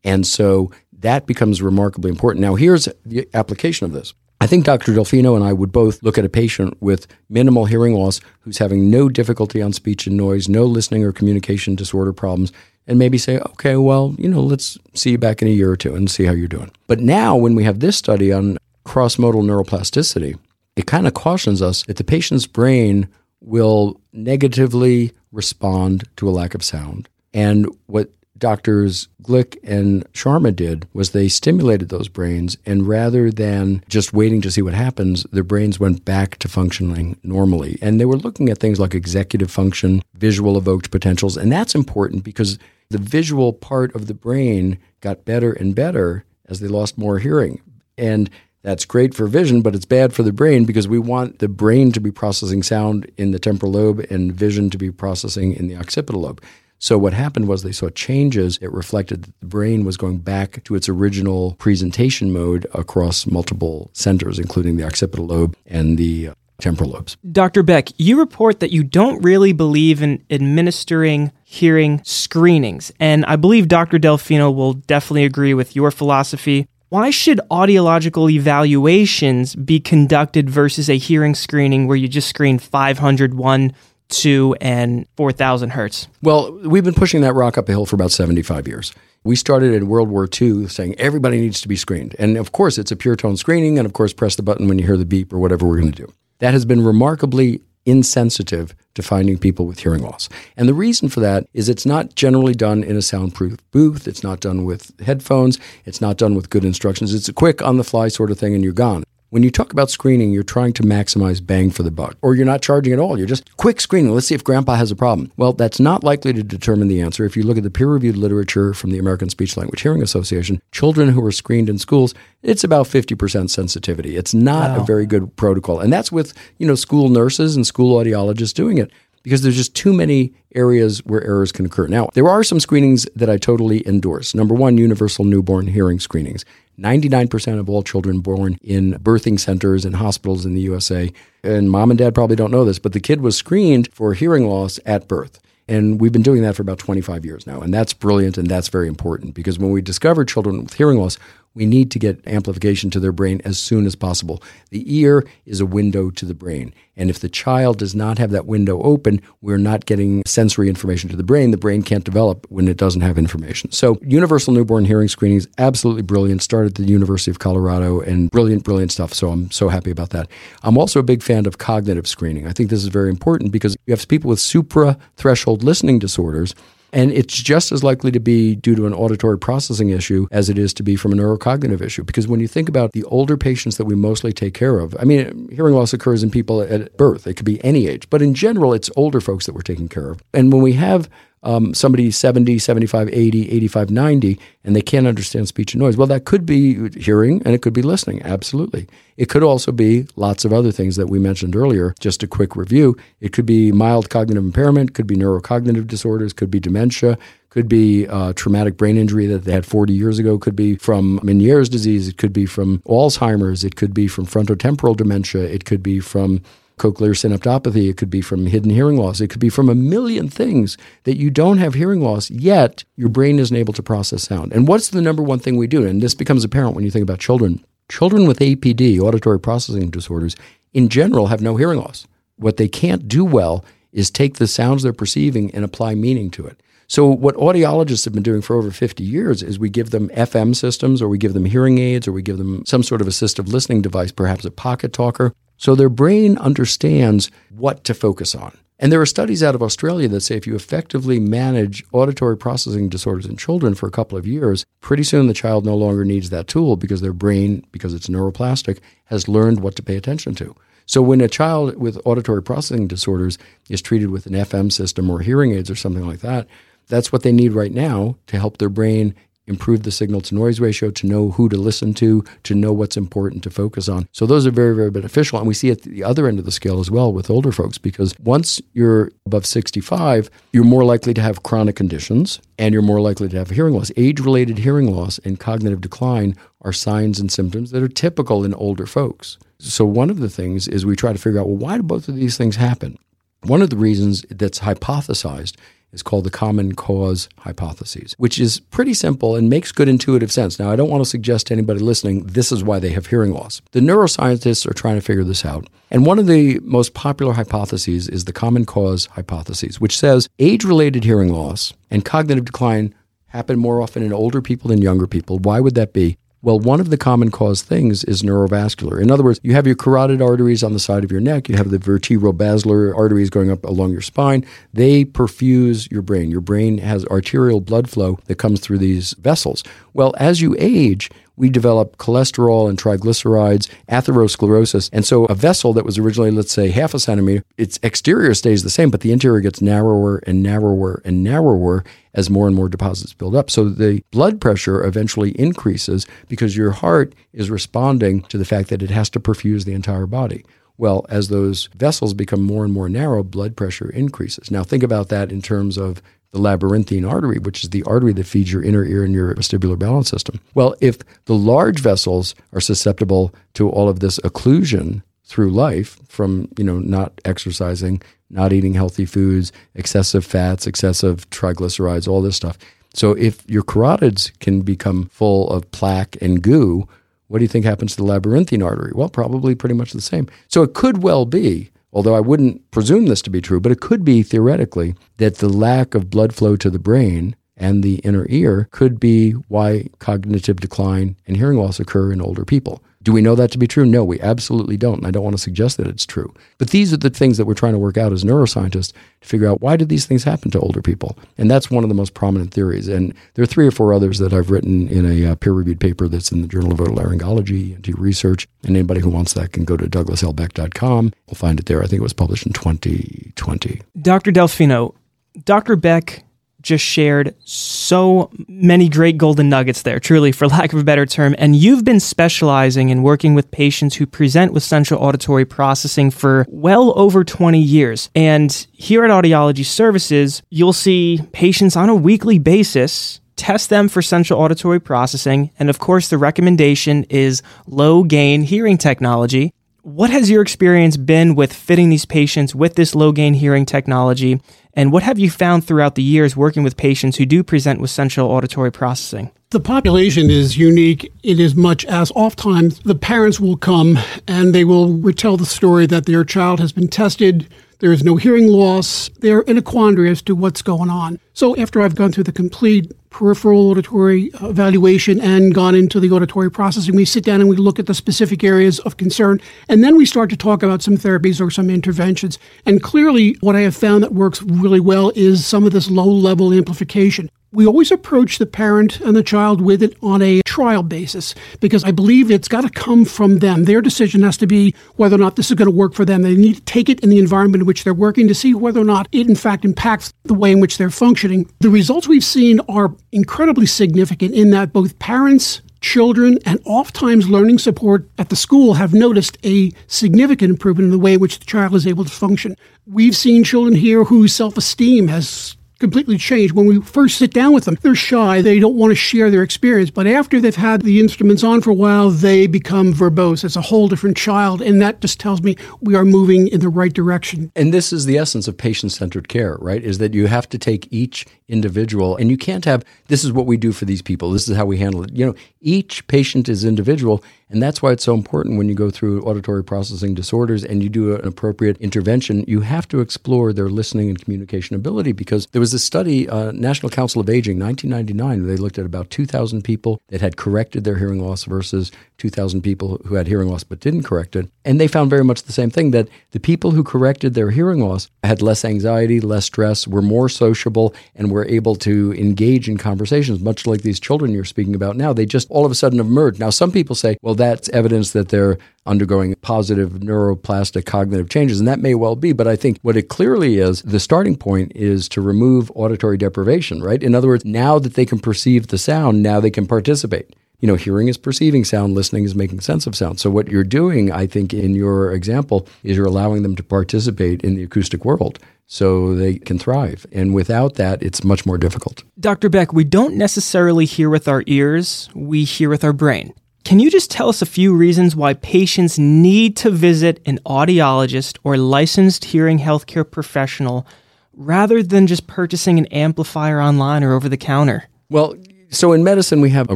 And 0.03 0.25
so 0.25 0.71
that 0.99 1.25
becomes 1.25 1.61
remarkably 1.61 2.09
important. 2.09 2.41
Now, 2.41 2.55
here's 2.55 2.87
the 3.05 3.27
application 3.33 3.85
of 3.85 3.91
this. 3.91 4.13
I 4.45 4.47
think 4.47 4.63
Dr. 4.63 4.91
Delfino 4.91 5.35
and 5.35 5.43
I 5.43 5.53
would 5.53 5.71
both 5.71 6.03
look 6.03 6.19
at 6.19 6.23
a 6.23 6.29
patient 6.29 6.79
with 6.79 7.07
minimal 7.29 7.65
hearing 7.65 7.95
loss 7.95 8.21
who's 8.41 8.59
having 8.59 8.91
no 8.91 9.09
difficulty 9.09 9.59
on 9.59 9.73
speech 9.73 10.05
and 10.05 10.15
noise, 10.15 10.47
no 10.47 10.65
listening 10.65 11.03
or 11.03 11.11
communication 11.11 11.73
disorder 11.73 12.13
problems, 12.13 12.51
and 12.85 12.99
maybe 12.99 13.17
say, 13.17 13.39
okay, 13.39 13.75
well, 13.75 14.13
you 14.19 14.29
know, 14.29 14.41
let's 14.41 14.77
see 14.93 15.09
you 15.09 15.17
back 15.17 15.41
in 15.41 15.47
a 15.47 15.51
year 15.51 15.71
or 15.71 15.75
two 15.75 15.95
and 15.95 16.11
see 16.11 16.25
how 16.25 16.31
you're 16.31 16.47
doing. 16.47 16.69
But 16.85 16.99
now, 16.99 17.35
when 17.35 17.55
we 17.55 17.63
have 17.63 17.79
this 17.79 17.97
study 17.97 18.31
on 18.31 18.59
cross 18.83 19.17
modal 19.17 19.41
neuroplasticity, 19.41 20.37
it 20.75 20.85
kind 20.85 21.07
of 21.07 21.15
cautions 21.15 21.63
us 21.63 21.81
that 21.85 21.97
the 21.97 22.03
patient's 22.03 22.45
brain 22.45 23.07
will 23.41 23.99
negatively 24.13 25.11
respond 25.31 26.03
to 26.17 26.29
a 26.29 26.37
lack 26.37 26.53
of 26.53 26.63
sound. 26.63 27.09
And 27.33 27.65
what 27.87 28.11
doctors 28.37 29.07
Glick 29.23 29.57
and 29.63 30.11
Sharma 30.13 30.55
did 30.55 30.87
was 30.93 31.11
they 31.11 31.27
stimulated 31.27 31.89
those 31.89 32.07
brains, 32.07 32.57
and 32.65 32.87
rather 32.87 33.31
than 33.31 33.83
just 33.89 34.13
waiting 34.13 34.41
to 34.41 34.51
see 34.51 34.61
what 34.61 34.73
happens, 34.73 35.23
their 35.31 35.43
brains 35.43 35.79
went 35.79 36.05
back 36.05 36.37
to 36.39 36.47
functioning 36.47 37.17
normally. 37.23 37.77
And 37.81 37.99
they 37.99 38.05
were 38.05 38.17
looking 38.17 38.49
at 38.49 38.59
things 38.59 38.79
like 38.79 38.93
executive 38.93 39.51
function, 39.51 40.01
visual 40.13 40.57
evoked 40.57 40.91
potentials, 40.91 41.37
and 41.37 41.51
that's 41.51 41.75
important 41.75 42.23
because 42.23 42.59
the 42.89 42.97
visual 42.97 43.53
part 43.53 43.95
of 43.95 44.07
the 44.07 44.13
brain 44.13 44.77
got 45.01 45.25
better 45.25 45.51
and 45.51 45.73
better 45.73 46.23
as 46.47 46.59
they 46.59 46.67
lost 46.67 46.97
more 46.97 47.19
hearing. 47.19 47.61
And 47.97 48.29
that's 48.61 48.85
great 48.85 49.13
for 49.13 49.27
vision, 49.27 49.61
but 49.61 49.75
it's 49.75 49.85
bad 49.85 50.13
for 50.13 50.23
the 50.23 50.33
brain 50.33 50.65
because 50.65 50.87
we 50.87 50.97
want 50.97 51.39
the 51.39 51.47
brain 51.47 51.91
to 51.91 51.99
be 51.99 52.11
processing 52.11 52.63
sound 52.63 53.09
in 53.15 53.31
the 53.31 53.39
temporal 53.39 53.71
lobe 53.71 54.05
and 54.09 54.33
vision 54.33 54.69
to 54.71 54.77
be 54.77 54.91
processing 54.91 55.53
in 55.53 55.67
the 55.67 55.75
occipital 55.75 56.21
lobe. 56.21 56.41
So 56.79 56.97
what 56.97 57.13
happened 57.13 57.47
was 57.47 57.63
they 57.63 57.71
saw 57.71 57.89
changes 57.89 58.57
It 58.61 58.71
reflected 58.71 59.23
that 59.23 59.39
the 59.39 59.45
brain 59.45 59.85
was 59.85 59.97
going 59.97 60.19
back 60.19 60.63
to 60.65 60.75
its 60.75 60.89
original 60.89 61.55
presentation 61.57 62.31
mode 62.31 62.67
across 62.73 63.25
multiple 63.25 63.89
centers, 63.93 64.39
including 64.39 64.77
the 64.77 64.85
occipital 64.85 65.27
lobe 65.27 65.55
and 65.65 65.97
the 65.97 66.29
uh, 66.29 66.33
temporal 66.59 66.91
lobes. 66.91 67.17
Dr. 67.31 67.63
Beck, 67.63 67.89
you 67.97 68.19
report 68.19 68.59
that 68.59 68.71
you 68.71 68.83
don't 68.83 69.21
really 69.21 69.53
believe 69.53 70.01
in 70.01 70.23
administering 70.29 71.31
hearing 71.43 72.01
screenings, 72.03 72.91
and 72.99 73.25
I 73.25 73.35
believe 73.35 73.67
Dr. 73.67 73.97
Delfino 73.97 74.53
will 74.53 74.73
definitely 74.73 75.25
agree 75.25 75.53
with 75.53 75.75
your 75.75 75.91
philosophy. 75.91 76.67
Why 76.89 77.09
should 77.09 77.41
audiological 77.51 78.31
evaluations 78.31 79.55
be 79.55 79.79
conducted 79.79 80.49
versus 80.49 80.89
a 80.89 80.97
hearing 80.97 81.35
screening 81.35 81.87
where 81.87 81.97
you 81.97 82.07
just 82.07 82.29
screen 82.29 82.59
501, 82.59 83.73
2, 84.09 84.55
and 84.61 85.07
4000 85.17 85.71
hertz? 85.71 86.07
Well, 86.21 86.51
we've 86.59 86.83
been 86.83 86.93
pushing 86.93 87.21
that 87.21 87.33
rock 87.33 87.57
up 87.57 87.67
a 87.69 87.71
hill 87.71 87.85
for 87.85 87.95
about 87.95 88.11
75 88.11 88.67
years. 88.67 88.93
We 89.23 89.35
started 89.35 89.73
in 89.73 89.87
World 89.87 90.09
War 90.09 90.27
II 90.39 90.67
saying 90.67 90.95
everybody 90.99 91.39
needs 91.39 91.59
to 91.61 91.67
be 91.67 91.75
screened. 91.75 92.15
And 92.19 92.37
of 92.37 92.51
course, 92.51 92.77
it's 92.77 92.91
a 92.91 92.95
pure 92.95 93.15
tone 93.15 93.37
screening, 93.37 93.79
and 93.79 93.85
of 93.85 93.93
course, 93.93 94.13
press 94.13 94.35
the 94.35 94.43
button 94.43 94.67
when 94.67 94.77
you 94.77 94.85
hear 94.85 94.97
the 94.97 95.05
beep 95.05 95.33
or 95.33 95.39
whatever 95.39 95.65
we're 95.65 95.79
going 95.79 95.91
to 95.91 96.05
do. 96.05 96.13
That 96.39 96.53
has 96.53 96.65
been 96.65 96.83
remarkably 96.83 97.61
insensitive 97.85 98.75
to 98.95 99.03
finding 99.03 99.37
people 99.37 99.65
with 99.65 99.79
hearing 99.79 100.01
loss. 100.01 100.27
And 100.57 100.67
the 100.67 100.73
reason 100.73 101.09
for 101.09 101.19
that 101.19 101.47
is 101.53 101.69
it's 101.69 101.85
not 101.85 102.15
generally 102.15 102.53
done 102.53 102.83
in 102.83 102.97
a 102.97 103.01
soundproof 103.01 103.57
booth, 103.71 104.07
it's 104.07 104.23
not 104.23 104.39
done 104.39 104.65
with 104.65 104.99
headphones, 105.01 105.59
it's 105.85 106.01
not 106.01 106.17
done 106.17 106.35
with 106.35 106.49
good 106.49 106.65
instructions. 106.65 107.13
It's 107.13 107.29
a 107.29 107.33
quick 107.33 107.61
on 107.61 107.77
the 107.77 107.83
fly 107.83 108.07
sort 108.07 108.31
of 108.31 108.39
thing 108.39 108.55
and 108.55 108.63
you're 108.63 108.73
gone. 108.73 109.03
When 109.29 109.41
you 109.41 109.49
talk 109.49 109.73
about 109.73 109.89
screening, 109.89 110.31
you're 110.31 110.43
trying 110.43 110.73
to 110.73 110.83
maximize 110.83 111.45
bang 111.45 111.71
for 111.71 111.81
the 111.83 111.91
buck, 111.91 112.15
or 112.21 112.35
you're 112.35 112.45
not 112.45 112.61
charging 112.61 112.93
at 112.93 112.99
all. 112.99 113.17
You're 113.17 113.27
just 113.27 113.57
quick 113.57 113.81
screening. 113.81 114.13
Let's 114.13 114.27
see 114.27 114.35
if 114.35 114.43
grandpa 114.43 114.75
has 114.75 114.91
a 114.91 114.95
problem. 114.95 115.31
Well, 115.35 115.53
that's 115.53 115.79
not 115.79 116.03
likely 116.03 116.31
to 116.33 116.43
determine 116.43 116.87
the 116.87 117.01
answer. 117.01 117.25
If 117.25 117.35
you 117.35 117.43
look 117.43 117.57
at 117.57 117.63
the 117.63 117.71
peer 117.71 117.87
reviewed 117.87 118.17
literature 118.17 118.73
from 118.73 118.91
the 118.91 118.99
American 118.99 119.29
Speech 119.29 119.57
Language 119.57 119.81
Hearing 119.81 120.03
Association, 120.03 120.61
children 120.71 121.09
who 121.09 121.25
are 121.25 121.31
screened 121.31 121.69
in 121.69 121.79
schools, 121.79 122.13
it's 122.43 122.63
about 122.63 122.85
50% 122.85 123.49
sensitivity. 123.49 124.15
It's 124.15 124.33
not 124.33 124.77
wow. 124.77 124.83
a 124.83 124.85
very 124.85 125.07
good 125.07 125.35
protocol. 125.35 125.79
And 125.79 125.91
that's 125.91 126.11
with, 126.11 126.33
you 126.59 126.67
know, 126.67 126.75
school 126.75 127.09
nurses 127.09 127.55
and 127.55 127.65
school 127.65 127.99
audiologists 128.01 128.53
doing 128.53 128.77
it 128.77 128.91
because 129.25 129.41
there's 129.41 129.55
just 129.55 129.73
too 129.73 129.91
many 129.91 130.31
areas 130.53 131.03
where 131.03 131.23
errors 131.23 131.51
can 131.51 131.65
occur. 131.65 131.87
Now, 131.87 132.09
there 132.13 132.29
are 132.29 132.43
some 132.43 132.59
screenings 132.59 133.07
that 133.15 133.27
I 133.27 133.37
totally 133.37 133.85
endorse. 133.87 134.35
Number 134.35 134.53
one, 134.53 134.77
universal 134.77 135.25
newborn 135.25 135.65
hearing 135.65 135.99
screenings. 135.99 136.45
99% 136.79 137.59
of 137.59 137.69
all 137.69 137.83
children 137.83 138.19
born 138.19 138.57
in 138.61 138.93
birthing 138.93 139.39
centers 139.39 139.85
and 139.85 139.95
hospitals 139.95 140.45
in 140.45 140.53
the 140.53 140.61
USA, 140.61 141.11
and 141.43 141.71
mom 141.71 141.91
and 141.91 141.97
dad 141.97 142.13
probably 142.13 142.35
don't 142.35 142.51
know 142.51 142.65
this, 142.65 142.79
but 142.79 142.93
the 142.93 142.99
kid 142.99 143.21
was 143.21 143.37
screened 143.37 143.89
for 143.93 144.13
hearing 144.13 144.47
loss 144.47 144.79
at 144.85 145.07
birth. 145.07 145.39
And 145.67 145.99
we've 145.99 146.11
been 146.11 146.21
doing 146.21 146.43
that 146.43 146.55
for 146.55 146.61
about 146.61 146.77
25 146.77 147.25
years 147.25 147.47
now. 147.47 147.61
And 147.61 147.73
that's 147.73 147.93
brilliant 147.93 148.37
and 148.37 148.47
that's 148.47 148.67
very 148.67 148.87
important 148.87 149.33
because 149.33 149.57
when 149.57 149.71
we 149.71 149.81
discover 149.81 150.23
children 150.23 150.63
with 150.63 150.73
hearing 150.73 150.99
loss, 150.99 151.17
we 151.55 151.65
need 151.65 151.89
to 151.91 151.99
get 151.99 152.21
amplification 152.27 152.89
to 152.91 152.99
their 152.99 153.11
brain 153.11 153.41
as 153.45 153.57
soon 153.57 153.85
as 153.85 153.95
possible. 153.95 154.43
The 154.69 154.83
ear 154.97 155.25
is 155.45 155.61
a 155.61 155.65
window 155.65 156.11
to 156.11 156.25
the 156.25 156.33
brain. 156.33 156.73
And 156.97 157.09
if 157.09 157.19
the 157.19 157.29
child 157.29 157.79
does 157.79 157.95
not 157.95 158.17
have 158.19 158.31
that 158.31 158.45
window 158.45 158.81
open, 158.81 159.21
we're 159.41 159.57
not 159.57 159.85
getting 159.85 160.23
sensory 160.25 160.69
information 160.69 161.09
to 161.09 161.15
the 161.15 161.23
brain. 161.23 161.51
The 161.51 161.57
brain 161.57 161.81
can't 161.81 162.03
develop 162.03 162.45
when 162.49 162.67
it 162.67 162.77
doesn't 162.77 163.01
have 163.01 163.17
information. 163.17 163.71
So, 163.71 163.99
universal 164.01 164.53
newborn 164.53 164.85
hearing 164.85 165.07
screening 165.07 165.37
is 165.37 165.47
absolutely 165.57 166.03
brilliant. 166.03 166.41
Started 166.41 166.71
at 166.71 166.75
the 166.75 166.89
University 166.91 167.31
of 167.31 167.39
Colorado 167.39 167.99
and 167.99 168.31
brilliant, 168.31 168.63
brilliant 168.63 168.91
stuff. 168.91 169.13
So, 169.13 169.29
I'm 169.29 169.51
so 169.51 169.67
happy 169.69 169.91
about 169.91 170.11
that. 170.11 170.29
I'm 170.63 170.77
also 170.77 170.99
a 170.99 171.03
big 171.03 171.21
fan 171.21 171.45
of 171.45 171.57
cognitive 171.57 172.07
screening. 172.07 172.47
I 172.47 172.53
think 172.53 172.69
this 172.69 172.83
is 172.83 172.89
very 172.89 173.09
important 173.09 173.51
because 173.51 173.75
you 173.85 173.91
have 173.91 174.07
people 174.07 174.29
with 174.29 174.39
supra 174.39 174.97
threshold 175.17 175.63
listening 175.63 175.99
disorders 175.99 176.55
and 176.95 177.11
it's 177.11 177.35
just 177.35 177.73
as 177.73 177.83
likely 177.83 178.09
to 178.11 178.21
be 178.21 178.55
due 178.55 178.73
to 178.73 178.87
an 178.87 178.93
auditory 178.93 179.37
processing 179.37 179.89
issue 179.89 180.27
as 180.31 180.49
it 180.49 180.57
is 180.57 180.73
to 180.75 180.81
be 180.81 180.95
from 180.95 181.11
a 181.11 181.15
neurocognitive 181.15 181.81
issue. 181.81 182.05
Because 182.05 182.25
when 182.25 182.39
you 182.39 182.47
think 182.47 182.69
about 182.69 182.93
the 182.93 183.03
older 183.03 183.35
patients 183.35 183.75
that 183.77 183.85
we 183.85 183.95
mostly 183.95 184.31
take 184.31 184.53
care 184.53 184.79
of, 184.79 184.95
I 184.97 185.03
mean, 185.03 185.49
hearing 185.51 185.75
loss 185.75 185.93
occurs 185.93 186.23
in 186.23 186.31
people 186.31 186.61
at 186.61 186.95
birth. 186.95 187.27
It 187.27 187.33
could 187.33 187.45
be 187.45 187.63
any 187.65 187.87
age, 187.87 188.09
but 188.09 188.21
in 188.21 188.33
general, 188.33 188.73
it's 188.73 188.89
older 188.95 189.19
folks 189.19 189.45
that 189.45 189.53
we're 189.53 189.61
taking 189.61 189.89
care 189.89 190.09
of. 190.09 190.23
And 190.33 190.53
when 190.53 190.61
we 190.61 190.73
have 190.73 191.09
um, 191.45 191.73
somebody 191.73 192.11
70, 192.11 192.59
75, 192.59 193.09
80, 193.09 193.51
85, 193.51 193.89
90, 193.91 194.39
and 194.63 194.75
they 194.75 194.81
can't 194.81 195.07
understand 195.07 195.47
speech 195.47 195.73
and 195.73 195.81
noise. 195.81 195.95
Well, 195.95 196.07
that 196.07 196.25
could 196.25 196.45
be 196.45 196.89
hearing 196.99 197.41
and 197.45 197.53
it 197.53 197.61
could 197.61 197.73
be 197.73 197.81
listening, 197.81 198.21
absolutely. 198.23 198.87
It 199.15 199.29
could 199.29 199.43
also 199.43 199.71
be 199.71 200.07
lots 200.15 200.43
of 200.43 200.51
other 200.51 200.71
things 200.71 200.95
that 200.97 201.07
we 201.07 201.19
mentioned 201.19 201.55
earlier. 201.55 201.93
Just 201.99 202.23
a 202.23 202.27
quick 202.27 202.55
review. 202.55 202.97
It 203.21 203.31
could 203.31 203.45
be 203.45 203.71
mild 203.71 204.09
cognitive 204.09 204.43
impairment, 204.43 204.93
could 204.93 205.07
be 205.07 205.15
neurocognitive 205.15 205.87
disorders, 205.87 206.33
could 206.33 206.51
be 206.51 206.59
dementia, 206.59 207.17
could 207.49 207.69
be 207.69 208.05
uh, 208.07 208.33
traumatic 208.33 208.75
brain 208.75 208.97
injury 208.97 209.27
that 209.27 209.45
they 209.45 209.53
had 209.53 209.65
40 209.65 209.93
years 209.93 210.19
ago, 210.19 210.37
could 210.37 210.57
be 210.57 210.75
from 210.75 211.19
Meniere's 211.19 211.69
disease, 211.69 212.09
it 212.09 212.17
could 212.17 212.33
be 212.33 212.45
from 212.45 212.79
Alzheimer's, 212.79 213.63
it 213.63 213.77
could 213.77 213.93
be 213.93 214.07
from 214.09 214.25
frontotemporal 214.25 214.97
dementia, 214.97 215.43
it 215.43 215.63
could 215.63 215.81
be 215.81 216.01
from 216.01 216.41
cochlear 216.77 217.17
synaptopathy. 217.17 217.89
It 217.89 217.97
could 217.97 218.09
be 218.09 218.21
from 218.21 218.47
hidden 218.47 218.71
hearing 218.71 218.97
loss. 218.97 219.21
It 219.21 219.29
could 219.29 219.39
be 219.39 219.49
from 219.49 219.69
a 219.69 219.75
million 219.75 220.29
things 220.29 220.77
that 221.03 221.17
you 221.17 221.29
don't 221.29 221.57
have 221.57 221.73
hearing 221.73 222.01
loss, 222.01 222.29
yet 222.29 222.83
your 222.95 223.09
brain 223.09 223.39
isn't 223.39 223.55
able 223.55 223.73
to 223.73 223.83
process 223.83 224.23
sound. 224.23 224.53
And 224.53 224.67
what's 224.67 224.89
the 224.89 225.01
number 225.01 225.23
one 225.23 225.39
thing 225.39 225.57
we 225.57 225.67
do? 225.67 225.85
And 225.85 226.01
this 226.01 226.15
becomes 226.15 226.43
apparent 226.43 226.75
when 226.75 226.83
you 226.83 226.91
think 226.91 227.03
about 227.03 227.19
children. 227.19 227.63
Children 227.89 228.27
with 228.27 228.39
APD, 228.39 228.99
auditory 228.99 229.39
processing 229.39 229.89
disorders, 229.89 230.35
in 230.73 230.89
general 230.89 231.27
have 231.27 231.41
no 231.41 231.55
hearing 231.55 231.79
loss. 231.79 232.07
What 232.37 232.57
they 232.57 232.67
can't 232.67 233.07
do 233.07 233.23
well 233.23 233.63
is 233.91 234.09
take 234.09 234.35
the 234.35 234.47
sounds 234.47 234.83
they're 234.83 234.93
perceiving 234.93 235.53
and 235.55 235.63
apply 235.63 235.95
meaning 235.95 236.29
to 236.31 236.45
it. 236.45 236.61
So, 236.87 237.07
what 237.07 237.35
audiologists 237.35 238.05
have 238.05 238.13
been 238.13 238.21
doing 238.21 238.41
for 238.41 238.55
over 238.55 238.69
50 238.69 239.03
years 239.03 239.41
is 239.41 239.57
we 239.57 239.69
give 239.69 239.89
them 239.89 240.09
FM 240.09 240.55
systems, 240.55 241.01
or 241.01 241.07
we 241.07 241.17
give 241.17 241.33
them 241.33 241.45
hearing 241.45 241.79
aids, 241.79 242.07
or 242.07 242.11
we 242.11 242.21
give 242.21 242.37
them 242.37 242.63
some 242.65 242.83
sort 242.83 243.01
of 243.01 243.07
assistive 243.07 243.47
listening 243.47 243.81
device, 243.81 244.11
perhaps 244.11 244.45
a 244.45 244.51
pocket 244.51 244.93
talker, 244.93 245.33
so 245.57 245.75
their 245.75 245.89
brain 245.89 246.37
understands 246.37 247.31
what 247.49 247.83
to 247.85 247.93
focus 247.93 248.35
on. 248.35 248.57
And 248.77 248.91
there 248.91 248.99
are 248.99 249.05
studies 249.05 249.41
out 249.41 249.55
of 249.55 249.63
Australia 249.63 250.09
that 250.09 250.21
say 250.21 250.35
if 250.35 250.45
you 250.45 250.55
effectively 250.55 251.17
manage 251.19 251.83
auditory 251.93 252.37
processing 252.37 252.89
disorders 252.89 253.25
in 253.25 253.37
children 253.37 253.73
for 253.73 253.87
a 253.87 253.91
couple 253.91 254.17
of 254.17 254.27
years, 254.27 254.65
pretty 254.81 255.03
soon 255.03 255.27
the 255.27 255.33
child 255.33 255.65
no 255.65 255.75
longer 255.75 256.03
needs 256.03 256.29
that 256.29 256.47
tool 256.47 256.75
because 256.75 256.99
their 256.99 257.13
brain, 257.13 257.65
because 257.71 257.93
it's 257.93 258.07
neuroplastic, 258.07 258.79
has 259.05 259.29
learned 259.29 259.61
what 259.61 259.75
to 259.77 259.83
pay 259.83 259.95
attention 259.95 260.35
to. 260.35 260.55
So 260.85 261.01
when 261.01 261.21
a 261.21 261.29
child 261.29 261.77
with 261.77 262.01
auditory 262.05 262.43
processing 262.43 262.87
disorders 262.87 263.37
is 263.69 263.81
treated 263.81 264.09
with 264.09 264.25
an 264.25 264.33
FM 264.33 264.71
system 264.71 265.09
or 265.09 265.21
hearing 265.21 265.53
aids 265.53 265.69
or 265.69 265.75
something 265.75 266.05
like 266.05 266.19
that, 266.19 266.47
that's 266.87 267.11
what 267.11 267.23
they 267.23 267.31
need 267.31 267.53
right 267.53 267.71
now 267.71 268.17
to 268.27 268.37
help 268.37 268.57
their 268.57 268.69
brain 268.69 269.15
improve 269.47 269.83
the 269.83 269.91
signal 269.91 270.21
to 270.21 270.35
noise 270.35 270.59
ratio, 270.59 270.89
to 270.91 271.07
know 271.07 271.31
who 271.31 271.49
to 271.49 271.57
listen 271.57 271.93
to, 271.95 272.23
to 272.43 272.55
know 272.55 272.73
what's 272.73 272.97
important 272.97 273.43
to 273.43 273.49
focus 273.49 273.87
on. 273.87 274.07
So 274.11 274.25
those 274.25 274.45
are 274.47 274.51
very, 274.51 274.75
very 274.75 274.91
beneficial. 274.91 275.37
And 275.39 275.47
we 275.47 275.53
see 275.53 275.71
at 275.71 275.83
the 275.83 276.03
other 276.03 276.27
end 276.27 276.39
of 276.39 276.45
the 276.45 276.51
scale 276.51 276.79
as 276.79 276.91
well 276.91 277.11
with 277.11 277.29
older 277.29 277.51
folks 277.51 277.77
because 277.77 278.13
once 278.19 278.61
you're 278.73 279.11
above 279.25 279.45
65, 279.45 280.29
you're 280.53 280.63
more 280.63 280.83
likely 280.83 281.13
to 281.13 281.21
have 281.21 281.43
chronic 281.43 281.75
conditions 281.75 282.39
and 282.57 282.73
you're 282.73 282.81
more 282.81 283.01
likely 283.01 283.29
to 283.29 283.37
have 283.37 283.49
hearing 283.49 283.73
loss. 283.73 283.91
Age 283.97 284.19
related 284.19 284.57
hearing 284.59 284.93
loss 284.93 285.19
and 285.19 285.39
cognitive 285.39 285.81
decline 285.81 286.35
are 286.61 286.73
signs 286.73 287.19
and 287.19 287.31
symptoms 287.31 287.71
that 287.71 287.83
are 287.83 287.87
typical 287.87 288.43
in 288.43 288.53
older 288.55 288.85
folks. 288.85 289.37
So 289.59 289.85
one 289.85 290.09
of 290.09 290.19
the 290.19 290.29
things 290.29 290.67
is 290.67 290.85
we 290.85 290.95
try 290.95 291.13
to 291.13 291.19
figure 291.19 291.39
out 291.39 291.47
well, 291.47 291.57
why 291.57 291.77
do 291.77 291.83
both 291.83 292.07
of 292.07 292.15
these 292.15 292.37
things 292.37 292.55
happen? 292.55 292.97
One 293.45 293.61
of 293.61 293.69
the 293.69 293.77
reasons 293.77 294.25
that's 294.29 294.59
hypothesized 294.59 295.55
is 295.91 296.01
called 296.01 296.23
the 296.23 296.31
common 296.31 296.73
cause 296.73 297.29
hypothesis, 297.37 298.15
which 298.17 298.39
is 298.39 298.59
pretty 298.59 298.93
simple 298.93 299.35
and 299.35 299.49
makes 299.49 299.71
good 299.71 299.87
intuitive 299.87 300.31
sense. 300.31 300.57
Now, 300.57 300.71
I 300.71 300.75
don't 300.75 300.89
want 300.89 301.03
to 301.03 301.09
suggest 301.09 301.47
to 301.47 301.53
anybody 301.53 301.79
listening 301.79 302.25
this 302.25 302.51
is 302.51 302.63
why 302.63 302.79
they 302.79 302.89
have 302.89 303.07
hearing 303.07 303.33
loss. 303.33 303.61
The 303.71 303.81
neuroscientists 303.81 304.67
are 304.69 304.73
trying 304.73 304.95
to 304.95 305.01
figure 305.01 305.23
this 305.23 305.45
out. 305.45 305.67
And 305.91 306.05
one 306.05 306.17
of 306.17 306.25
the 306.25 306.59
most 306.63 306.95
popular 306.95 307.33
hypotheses 307.33 308.09
is 308.09 308.25
the 308.25 308.33
common 308.33 308.65
cause 308.65 309.05
hypothesis, 309.07 309.79
which 309.79 309.97
says 309.97 310.27
age 310.39 310.65
related 310.65 311.03
hearing 311.03 311.31
loss 311.31 311.71
and 311.91 312.03
cognitive 312.03 312.45
decline 312.45 312.95
happen 313.27 313.59
more 313.59 313.79
often 313.79 314.01
in 314.01 314.11
older 314.11 314.41
people 314.41 314.69
than 314.69 314.81
younger 314.81 315.05
people. 315.05 315.37
Why 315.37 315.59
would 315.59 315.75
that 315.75 315.93
be? 315.93 316.17
Well, 316.45 316.59
one 316.59 316.79
of 316.79 316.91
the 316.91 316.97
common 316.97 317.31
cause 317.31 317.63
things 317.63 318.03
is 318.03 318.21
neurovascular. 318.21 319.01
In 319.01 319.09
other 319.09 319.23
words, 319.23 319.39
you 319.41 319.53
have 319.53 319.65
your 319.65 319.75
carotid 319.75 320.21
arteries 320.21 320.63
on 320.63 320.73
the 320.73 320.79
side 320.79 321.03
of 321.03 321.11
your 321.11 321.19
neck, 321.19 321.49
you 321.49 321.55
have 321.55 321.71
the 321.71 321.79
vertebrobasilar 321.79 322.95
arteries 322.95 323.31
going 323.31 323.49
up 323.49 323.65
along 323.65 323.93
your 323.93 324.01
spine. 324.01 324.45
They 324.71 325.05
perfuse 325.05 325.89
your 325.89 326.03
brain. 326.03 326.29
Your 326.29 326.41
brain 326.41 326.77
has 326.77 327.03
arterial 327.05 327.61
blood 327.61 327.89
flow 327.89 328.19
that 328.25 328.35
comes 328.35 328.59
through 328.59 328.77
these 328.77 329.13
vessels. 329.13 329.63
Well, 329.95 330.13
as 330.19 330.39
you 330.39 330.55
age, 330.59 331.09
we 331.37 331.49
develop 331.49 331.97
cholesterol 331.97 332.69
and 332.69 332.77
triglycerides, 332.77 333.69
atherosclerosis. 333.89 334.89
And 334.93 335.05
so 335.05 335.25
a 335.25 335.35
vessel 335.35 335.73
that 335.73 335.85
was 335.85 335.97
originally, 335.97 336.31
let's 336.31 336.51
say, 336.51 336.69
half 336.69 336.93
a 336.93 336.99
centimeter, 336.99 337.43
its 337.57 337.79
exterior 337.83 338.33
stays 338.33 338.63
the 338.63 338.69
same, 338.69 338.89
but 338.89 339.01
the 339.01 339.11
interior 339.11 339.41
gets 339.41 339.61
narrower 339.61 340.17
and 340.25 340.41
narrower 340.41 341.01
and 341.05 341.23
narrower 341.23 341.83
as 342.13 342.29
more 342.29 342.47
and 342.47 342.55
more 342.55 342.69
deposits 342.69 343.13
build 343.13 343.35
up. 343.35 343.49
So 343.49 343.67
the 343.69 344.03
blood 344.11 344.39
pressure 344.39 344.83
eventually 344.83 345.31
increases 345.31 346.05
because 346.29 346.55
your 346.55 346.71
heart 346.71 347.13
is 347.33 347.49
responding 347.49 348.21
to 348.23 348.37
the 348.37 348.45
fact 348.45 348.69
that 348.69 348.81
it 348.81 348.89
has 348.89 349.09
to 349.11 349.19
perfuse 349.19 349.65
the 349.65 349.73
entire 349.73 350.05
body. 350.05 350.45
Well, 350.77 351.05
as 351.09 351.29
those 351.29 351.67
vessels 351.75 352.13
become 352.13 352.41
more 352.41 352.65
and 352.65 352.73
more 352.73 352.89
narrow, 352.89 353.23
blood 353.23 353.55
pressure 353.55 353.89
increases. 353.89 354.51
Now, 354.51 354.63
think 354.63 354.83
about 354.83 355.09
that 355.09 355.31
in 355.31 355.41
terms 355.41 355.77
of 355.77 356.01
the 356.35 356.41
labyrinthine 356.41 357.05
artery, 357.05 357.39
which 357.39 357.63
is 357.63 357.69
the 357.69 357.81
artery 357.83 358.11
that 358.11 358.25
feeds 358.25 358.51
your 358.51 358.61
inner 358.61 358.83
ear 358.83 359.05
and 359.05 359.13
your 359.13 359.33
vestibular 359.33 359.79
balance 359.79 360.09
system. 360.09 360.41
Well, 360.53 360.75
if 360.81 360.97
the 361.25 361.33
large 361.33 361.79
vessels 361.79 362.35
are 362.51 362.59
susceptible 362.59 363.33
to 363.53 363.69
all 363.69 363.87
of 363.87 364.01
this 364.01 364.19
occlusion 364.19 365.01
through 365.23 365.51
life 365.51 365.97
from, 366.09 366.49
you 366.57 366.65
know, 366.65 366.79
not 366.79 367.13
exercising, 367.23 368.01
not 368.29 368.51
eating 368.51 368.73
healthy 368.73 369.05
foods, 369.05 369.53
excessive 369.75 370.25
fats, 370.25 370.67
excessive 370.67 371.29
triglycerides, 371.29 372.05
all 372.05 372.21
this 372.21 372.35
stuff. 372.35 372.57
So 372.93 373.13
if 373.13 373.49
your 373.49 373.63
carotids 373.63 374.37
can 374.39 374.59
become 374.59 375.05
full 375.05 375.49
of 375.49 375.71
plaque 375.71 376.17
and 376.21 376.41
goo, 376.41 376.85
what 377.27 377.39
do 377.39 377.45
you 377.45 377.49
think 377.49 377.63
happens 377.63 377.95
to 377.95 377.97
the 378.01 378.07
labyrinthine 378.07 378.61
artery? 378.61 378.91
Well, 378.93 379.09
probably 379.09 379.55
pretty 379.55 379.75
much 379.75 379.93
the 379.93 380.01
same. 380.01 380.27
So 380.49 380.63
it 380.63 380.73
could 380.73 381.01
well 381.01 381.25
be 381.25 381.71
although 381.95 382.13
I 382.13 382.19
wouldn't 382.19 382.69
presume 382.69 383.05
this 383.07 383.21
to 383.23 383.29
be 383.31 383.41
true, 383.41 383.61
but 383.61 383.71
it 383.71 383.79
could 383.79 384.03
be 384.03 384.21
theoretically 384.21 384.93
that 385.17 385.37
the 385.37 385.49
lack 385.49 385.95
of 385.95 386.09
blood 386.09 386.35
flow 386.35 386.57
to 386.57 386.69
the 386.69 386.77
brain 386.77 387.35
and 387.57 387.81
the 387.81 387.95
inner 387.99 388.27
ear 388.29 388.67
could 388.71 388.99
be 388.99 389.31
why 389.47 389.87
cognitive 389.99 390.59
decline 390.59 391.15
and 391.25 391.37
hearing 391.37 391.57
loss 391.57 391.79
occur 391.79 392.11
in 392.11 392.21
older 392.21 392.43
people. 392.43 392.83
Do 393.05 393.13
we 393.13 393.21
know 393.21 393.35
that 393.35 393.51
to 393.51 393.59
be 393.59 393.67
true? 393.67 393.85
No, 393.85 394.03
we 394.03 394.19
absolutely 394.19 394.77
don't. 394.77 394.97
And 394.97 395.05
I 395.05 395.11
don't 395.11 395.23
want 395.23 395.35
to 395.35 395.41
suggest 395.41 395.77
that 395.77 395.85
it's 395.85 396.07
true. 396.07 396.33
But 396.57 396.71
these 396.71 396.91
are 396.91 396.97
the 396.97 397.11
things 397.11 397.37
that 397.37 397.45
we're 397.45 397.53
trying 397.53 397.73
to 397.73 397.79
work 397.79 397.97
out 397.97 398.11
as 398.11 398.23
neuroscientists 398.23 398.93
to 399.21 399.27
figure 399.27 399.47
out 399.47 399.61
why 399.61 399.77
did 399.77 399.89
these 399.89 400.07
things 400.07 400.23
happen 400.23 400.49
to 400.51 400.59
older 400.59 400.81
people? 400.81 401.15
And 401.37 401.49
that's 401.49 401.69
one 401.69 401.83
of 401.83 401.89
the 401.89 401.93
most 401.93 402.15
prominent 402.15 402.51
theories. 402.51 402.87
And 402.87 403.13
there 403.35 403.43
are 403.43 403.45
three 403.45 403.67
or 403.67 403.71
four 403.71 403.93
others 403.93 404.17
that 404.17 404.33
I've 404.33 404.49
written 404.49 404.87
in 404.87 405.05
a 405.05 405.31
uh, 405.31 405.35
peer 405.35 405.53
reviewed 405.53 405.79
paper 405.79 406.07
that's 406.07 406.31
in 406.31 406.41
the 406.41 406.47
Journal 406.47 406.71
of 406.71 406.79
Otolaryngology 406.79 407.75
and 407.75 407.83
do 407.83 407.93
research. 407.95 408.47
And 408.63 408.75
anybody 408.75 409.01
who 409.01 409.11
wants 409.11 409.33
that 409.33 409.51
can 409.51 409.65
go 409.65 409.77
to 409.77 409.85
douglaslbeck.com. 409.85 411.13
We'll 411.27 411.35
find 411.35 411.59
it 411.59 411.67
there. 411.67 411.83
I 411.83 411.85
think 411.85 411.99
it 411.99 412.03
was 412.03 412.11
published 412.11 412.47
in 412.47 412.53
2020. 412.53 413.83
Dr. 414.01 414.31
Delfino, 414.31 414.95
Dr. 415.43 415.75
Beck 415.75 416.23
just 416.65 416.83
shared 416.83 417.33
so 417.45 418.29
many 418.47 418.89
great 418.89 419.17
golden 419.17 419.47
nuggets 419.47 419.83
there, 419.83 419.99
truly, 419.99 420.31
for 420.31 420.47
lack 420.55 420.73
of 420.73 420.79
a 420.79 420.83
better 420.83 421.05
term. 421.05 421.35
And 421.37 421.55
you've 421.55 421.85
been 421.85 421.99
specializing 421.99 422.89
in 422.89 423.03
working 423.03 423.35
with 423.35 423.51
patients 423.51 423.95
who 423.95 424.05
present 424.05 424.51
with 424.51 424.63
central 424.63 425.01
auditory 425.01 425.45
processing 425.45 426.11
for 426.11 426.45
well 426.49 426.97
over 426.97 427.23
20 427.23 427.59
years. 427.59 428.09
And 428.15 428.67
here 428.73 429.05
at 429.05 429.11
Audiology 429.11 429.65
Services, 429.65 430.41
you'll 430.49 430.73
see 430.73 431.21
patients 431.31 431.75
on 431.75 431.87
a 431.87 431.95
weekly 431.95 432.39
basis 432.39 433.21
test 433.35 433.69
them 433.69 433.89
for 433.89 434.01
central 434.01 434.39
auditory 434.39 434.79
processing. 434.79 435.51
And 435.59 435.69
of 435.69 435.79
course, 435.79 436.09
the 436.09 436.17
recommendation 436.17 437.03
is 437.09 437.41
low 437.67 438.03
gain 438.03 438.43
hearing 438.43 438.77
technology. 438.77 439.53
What 439.85 440.09
has 440.09 440.31
your 440.31 440.41
experience 440.41 440.97
been 440.97 441.35
with 441.35 441.53
fitting 441.53 441.89
these 441.89 442.05
patients 442.05 442.55
with 442.55 442.73
this 442.73 442.95
low 442.95 443.11
gain 443.11 443.35
hearing 443.35 443.67
technology? 443.67 444.41
And 444.73 444.91
what 444.91 445.03
have 445.03 445.19
you 445.19 445.29
found 445.29 445.63
throughout 445.63 445.93
the 445.93 446.01
years 446.01 446.35
working 446.35 446.63
with 446.63 446.75
patients 446.75 447.17
who 447.17 447.25
do 447.27 447.43
present 447.43 447.79
with 447.79 447.91
central 447.91 448.31
auditory 448.31 448.71
processing? 448.71 449.29
The 449.51 449.59
population 449.59 450.31
is 450.31 450.57
unique 450.57 451.13
in 451.21 451.39
as 451.39 451.53
much 451.53 451.85
as 451.85 452.11
oftentimes 452.15 452.79
the 452.79 452.95
parents 452.95 453.39
will 453.39 453.57
come 453.57 453.99
and 454.27 454.55
they 454.55 454.63
will 454.63 454.93
retell 454.93 455.37
the 455.37 455.45
story 455.45 455.85
that 455.85 456.07
their 456.07 456.23
child 456.23 456.59
has 456.59 456.71
been 456.71 456.87
tested, 456.87 457.47
there 457.77 457.93
is 457.93 458.03
no 458.03 458.15
hearing 458.15 458.47
loss, 458.47 459.11
they're 459.19 459.41
in 459.41 459.55
a 459.55 459.61
quandary 459.61 460.09
as 460.09 460.23
to 460.23 460.33
what's 460.33 460.63
going 460.63 460.89
on. 460.89 461.19
So 461.33 461.55
after 461.57 461.83
I've 461.83 461.93
gone 461.93 462.11
through 462.11 462.23
the 462.23 462.31
complete 462.31 462.91
peripheral 463.15 463.69
auditory 463.69 464.29
uh, 464.33 464.49
evaluation 464.49 465.21
and 465.21 465.55
gone 465.55 465.73
into 465.73 466.01
the 466.01 466.11
auditory 466.11 466.51
processing, 466.51 466.97
we 466.97 467.05
sit 467.05 467.23
down 467.23 467.39
and 467.39 467.49
we 467.49 467.55
look 467.55 467.79
at 467.79 467.85
the 467.85 467.93
specific 467.93 468.43
areas 468.43 468.79
of 468.79 468.97
concern. 468.97 469.39
And 469.69 469.81
then 469.81 469.95
we 469.95 470.05
start 470.05 470.29
to 470.31 470.35
talk 470.35 470.61
about 470.61 470.81
some 470.81 470.97
therapies 470.97 471.39
or 471.39 471.49
some 471.49 471.69
interventions. 471.69 472.37
And 472.65 472.83
clearly, 472.83 473.37
what 473.39 473.55
I 473.55 473.61
have 473.61 473.73
found 473.73 474.03
that 474.03 474.13
works 474.13 474.41
really 474.41 474.81
well 474.81 475.13
is 475.15 475.45
some 475.45 475.63
of 475.63 475.71
this 475.71 475.89
low 475.89 476.09
level 476.09 476.51
amplification. 476.51 477.29
We 477.55 477.65
always 477.65 477.89
approach 477.89 478.37
the 478.37 478.45
parent 478.45 478.99
and 478.99 479.15
the 479.15 479.23
child 479.23 479.61
with 479.61 479.81
it 479.81 479.95
on 480.01 480.21
a 480.21 480.41
trial 480.41 480.83
basis 480.83 481.33
because 481.61 481.85
I 481.85 481.91
believe 481.91 482.29
it's 482.29 482.49
got 482.49 482.61
to 482.61 482.69
come 482.69 483.05
from 483.05 483.39
them. 483.39 483.63
Their 483.63 483.79
decision 483.79 484.23
has 484.23 484.35
to 484.39 484.45
be 484.45 484.75
whether 484.97 485.15
or 485.15 485.19
not 485.19 485.37
this 485.37 485.51
is 485.51 485.55
going 485.55 485.71
to 485.71 485.75
work 485.75 485.93
for 485.93 486.03
them. 486.03 486.21
They 486.21 486.35
need 486.35 486.55
to 486.55 486.61
take 486.63 486.89
it 486.89 486.99
in 486.99 487.09
the 487.09 487.17
environment 487.17 487.61
in 487.61 487.65
which 487.65 487.85
they're 487.85 487.93
working 487.93 488.27
to 488.27 488.35
see 488.35 488.53
whether 488.53 488.81
or 488.81 488.83
not 488.85 489.07
it, 489.13 489.29
in 489.29 489.37
fact, 489.37 489.63
impacts 489.63 490.11
the 490.23 490.33
way 490.33 490.51
in 490.51 490.59
which 490.59 490.77
they're 490.77 490.89
functioning. 490.89 491.49
The 491.59 491.69
results 491.69 492.09
we've 492.09 492.25
seen 492.25 492.59
are 492.67 492.93
incredibly 493.13 493.67
significant 493.67 494.35
in 494.35 494.51
that 494.51 494.73
both 494.73 494.99
parents, 494.99 495.61
children, 495.79 496.39
and 496.45 496.59
oftentimes 496.65 497.29
learning 497.29 497.59
support 497.59 498.05
at 498.17 498.27
the 498.27 498.35
school 498.35 498.73
have 498.73 498.93
noticed 498.93 499.37
a 499.45 499.71
significant 499.87 500.49
improvement 500.49 500.87
in 500.87 500.91
the 500.91 500.99
way 500.99 501.13
in 501.13 501.21
which 501.21 501.39
the 501.39 501.45
child 501.45 501.73
is 501.73 501.87
able 501.87 502.03
to 502.03 502.11
function. 502.11 502.57
We've 502.85 503.15
seen 503.15 503.45
children 503.45 503.75
here 503.75 504.03
whose 504.03 504.35
self 504.35 504.57
esteem 504.57 505.07
has 505.07 505.55
completely 505.79 506.17
changed. 506.17 506.53
When 506.53 506.65
we 506.65 506.81
first 506.81 507.17
sit 507.17 507.33
down 507.33 507.53
with 507.53 507.65
them, 507.65 507.77
they're 507.81 507.95
shy. 507.95 508.41
They 508.41 508.59
don't 508.59 508.75
want 508.75 508.91
to 508.91 508.95
share 508.95 509.29
their 509.29 509.43
experience. 509.43 509.89
But 509.89 510.07
after 510.07 510.39
they've 510.39 510.55
had 510.55 510.81
the 510.81 510.99
instruments 510.99 511.43
on 511.43 511.61
for 511.61 511.71
a 511.71 511.75
while, 511.75 512.09
they 512.09 512.47
become 512.47 512.93
verbose. 512.93 513.43
It's 513.43 513.55
a 513.55 513.61
whole 513.61 513.87
different 513.87 514.17
child. 514.17 514.61
And 514.61 514.81
that 514.81 515.01
just 515.01 515.19
tells 515.19 515.41
me 515.41 515.55
we 515.81 515.95
are 515.95 516.05
moving 516.05 516.47
in 516.47 516.59
the 516.59 516.69
right 516.69 516.93
direction. 516.93 517.51
And 517.55 517.73
this 517.73 517.91
is 517.91 518.05
the 518.05 518.17
essence 518.17 518.47
of 518.47 518.57
patient 518.57 518.91
centered 518.91 519.27
care, 519.27 519.57
right? 519.59 519.83
Is 519.83 519.97
that 519.97 520.13
you 520.13 520.27
have 520.27 520.49
to 520.49 520.57
take 520.57 520.87
each 520.91 521.25
individual 521.47 522.15
and 522.17 522.31
you 522.31 522.37
can't 522.37 522.65
have 522.65 522.83
this 523.07 523.23
is 523.23 523.31
what 523.31 523.45
we 523.45 523.57
do 523.57 523.71
for 523.71 523.85
these 523.85 524.01
people. 524.01 524.31
This 524.31 524.47
is 524.47 524.57
how 524.57 524.65
we 524.65 524.77
handle 524.77 525.03
it. 525.03 525.11
You 525.13 525.27
know, 525.27 525.35
each 525.61 526.07
patient 526.07 526.49
is 526.49 526.65
individual 526.65 527.23
and 527.49 527.61
that's 527.61 527.81
why 527.81 527.91
it's 527.91 528.03
so 528.03 528.13
important 528.13 528.57
when 528.57 528.67
you 528.67 528.75
go 528.75 528.89
through 528.89 529.21
auditory 529.21 529.63
processing 529.63 530.15
disorders 530.15 530.63
and 530.63 530.81
you 530.81 530.89
do 530.89 531.13
an 531.13 531.27
appropriate 531.27 531.77
intervention, 531.77 532.43
you 532.47 532.61
have 532.61 532.87
to 532.87 533.01
explore 533.01 533.53
their 533.53 533.69
listening 533.69 534.09
and 534.09 534.19
communication 534.23 534.75
ability 534.75 535.11
because 535.11 535.45
there 535.47 535.59
was 535.59 535.73
a 535.73 535.79
study, 535.79 536.27
uh, 536.27 536.51
National 536.51 536.89
Council 536.89 537.21
of 537.21 537.29
Aging, 537.29 537.59
1999, 537.59 538.47
they 538.47 538.59
looked 538.59 538.79
at 538.79 538.85
about 538.85 539.09
2,000 539.09 539.63
people 539.63 540.01
that 540.09 540.21
had 540.21 540.37
corrected 540.37 540.83
their 540.83 540.97
hearing 540.97 541.23
loss 541.23 541.43
versus 541.43 541.91
2,000 542.17 542.61
people 542.61 542.99
who 543.05 543.15
had 543.15 543.27
hearing 543.27 543.49
loss 543.49 543.63
but 543.63 543.79
didn't 543.79 544.03
correct 544.03 544.35
it. 544.35 544.49
And 544.63 544.79
they 544.79 544.87
found 544.87 545.09
very 545.09 545.23
much 545.23 545.43
the 545.43 545.53
same 545.53 545.69
thing 545.69 545.91
that 545.91 546.07
the 546.31 546.39
people 546.39 546.71
who 546.71 546.83
corrected 546.83 547.33
their 547.33 547.51
hearing 547.51 547.79
loss 547.79 548.09
had 548.23 548.41
less 548.41 548.65
anxiety, 548.65 549.19
less 549.19 549.45
stress, 549.45 549.87
were 549.87 550.01
more 550.01 550.29
sociable, 550.29 550.95
and 551.13 551.31
were 551.31 551.45
able 551.45 551.75
to 551.75 552.13
engage 552.13 552.67
in 552.67 552.77
conversations, 552.77 553.39
much 553.39 553.67
like 553.67 553.81
these 553.81 553.99
children 553.99 554.31
you're 554.31 554.45
speaking 554.45 554.75
about 554.75 554.95
now. 554.95 555.13
They 555.13 555.25
just 555.25 555.49
all 555.51 555.65
of 555.65 555.71
a 555.71 555.75
sudden 555.75 555.99
emerged. 555.99 556.39
Now, 556.39 556.49
some 556.49 556.71
people 556.71 556.95
say, 556.95 557.17
well, 557.21 557.34
that's 557.35 557.69
evidence 557.69 558.11
that 558.11 558.29
they're 558.29 558.57
undergoing 558.85 559.35
positive 559.41 559.91
neuroplastic 559.91 560.85
cognitive 560.85 561.29
changes, 561.29 561.59
and 561.59 561.67
that 561.67 561.79
may 561.79 561.95
well 561.95 562.15
be. 562.15 562.33
But 562.33 562.47
I 562.47 562.55
think 562.55 562.79
what 562.81 562.97
it 562.97 563.09
clearly 563.09 563.57
is, 563.57 563.81
the 563.81 563.99
starting 563.99 564.35
point 564.35 564.71
is 564.75 565.09
to 565.09 565.21
remove 565.21 565.71
auditory 565.75 566.17
deprivation, 566.17 566.81
right? 566.81 567.01
In 567.01 567.15
other 567.15 567.27
words, 567.27 567.45
now 567.45 567.79
that 567.79 567.95
they 567.95 568.05
can 568.05 568.19
perceive 568.19 568.67
the 568.67 568.77
sound, 568.77 569.23
now 569.23 569.39
they 569.39 569.51
can 569.51 569.67
participate 569.67 570.35
you 570.59 570.67
know, 570.67 570.75
hearing 570.75 571.07
is 571.07 571.17
perceiving 571.17 571.63
sound, 571.63 571.93
listening 571.93 572.23
is 572.23 572.35
making 572.35 572.61
sense 572.61 572.87
of 572.87 572.95
sound. 572.95 573.19
So 573.19 573.29
what 573.29 573.49
you're 573.49 573.63
doing, 573.63 574.11
I 574.11 574.25
think, 574.25 574.53
in 574.53 574.73
your 574.73 575.11
example, 575.11 575.67
is 575.83 575.97
you're 575.97 576.05
allowing 576.05 576.43
them 576.43 576.55
to 576.55 576.63
participate 576.63 577.43
in 577.43 577.55
the 577.55 577.63
acoustic 577.63 578.05
world 578.05 578.39
so 578.67 579.13
they 579.13 579.35
can 579.35 579.59
thrive. 579.59 580.05
And 580.11 580.33
without 580.33 580.75
that, 580.75 581.03
it's 581.03 581.23
much 581.23 581.45
more 581.45 581.57
difficult. 581.57 582.03
Dr. 582.19 582.49
Beck, 582.49 582.73
we 582.73 582.83
don't 582.83 583.15
necessarily 583.15 583.85
hear 583.85 584.09
with 584.09 584.27
our 584.27 584.43
ears, 584.47 585.09
we 585.13 585.43
hear 585.43 585.69
with 585.69 585.83
our 585.83 585.93
brain. 585.93 586.33
Can 586.65 586.79
you 586.79 586.89
just 586.89 587.11
tell 587.11 587.29
us 587.29 587.43
a 587.43 587.45
few 587.45 587.75
reasons 587.75 588.15
why 588.15 588.33
patients 588.33 588.97
need 588.97 589.55
to 589.57 589.69
visit 589.69 590.19
an 590.25 590.39
audiologist 590.47 591.37
or 591.43 591.57
licensed 591.57 592.25
hearing 592.25 592.57
healthcare 592.57 593.09
professional 593.09 593.85
rather 594.33 594.81
than 594.81 595.05
just 595.05 595.27
purchasing 595.27 595.77
an 595.77 595.85
amplifier 595.85 596.59
online 596.59 597.03
or 597.03 597.13
over 597.13 597.29
the 597.29 597.37
counter? 597.37 597.87
Well, 598.09 598.33
so 598.69 598.93
in 598.93 599.03
medicine, 599.03 599.41
we 599.41 599.51
have 599.51 599.69
a 599.69 599.75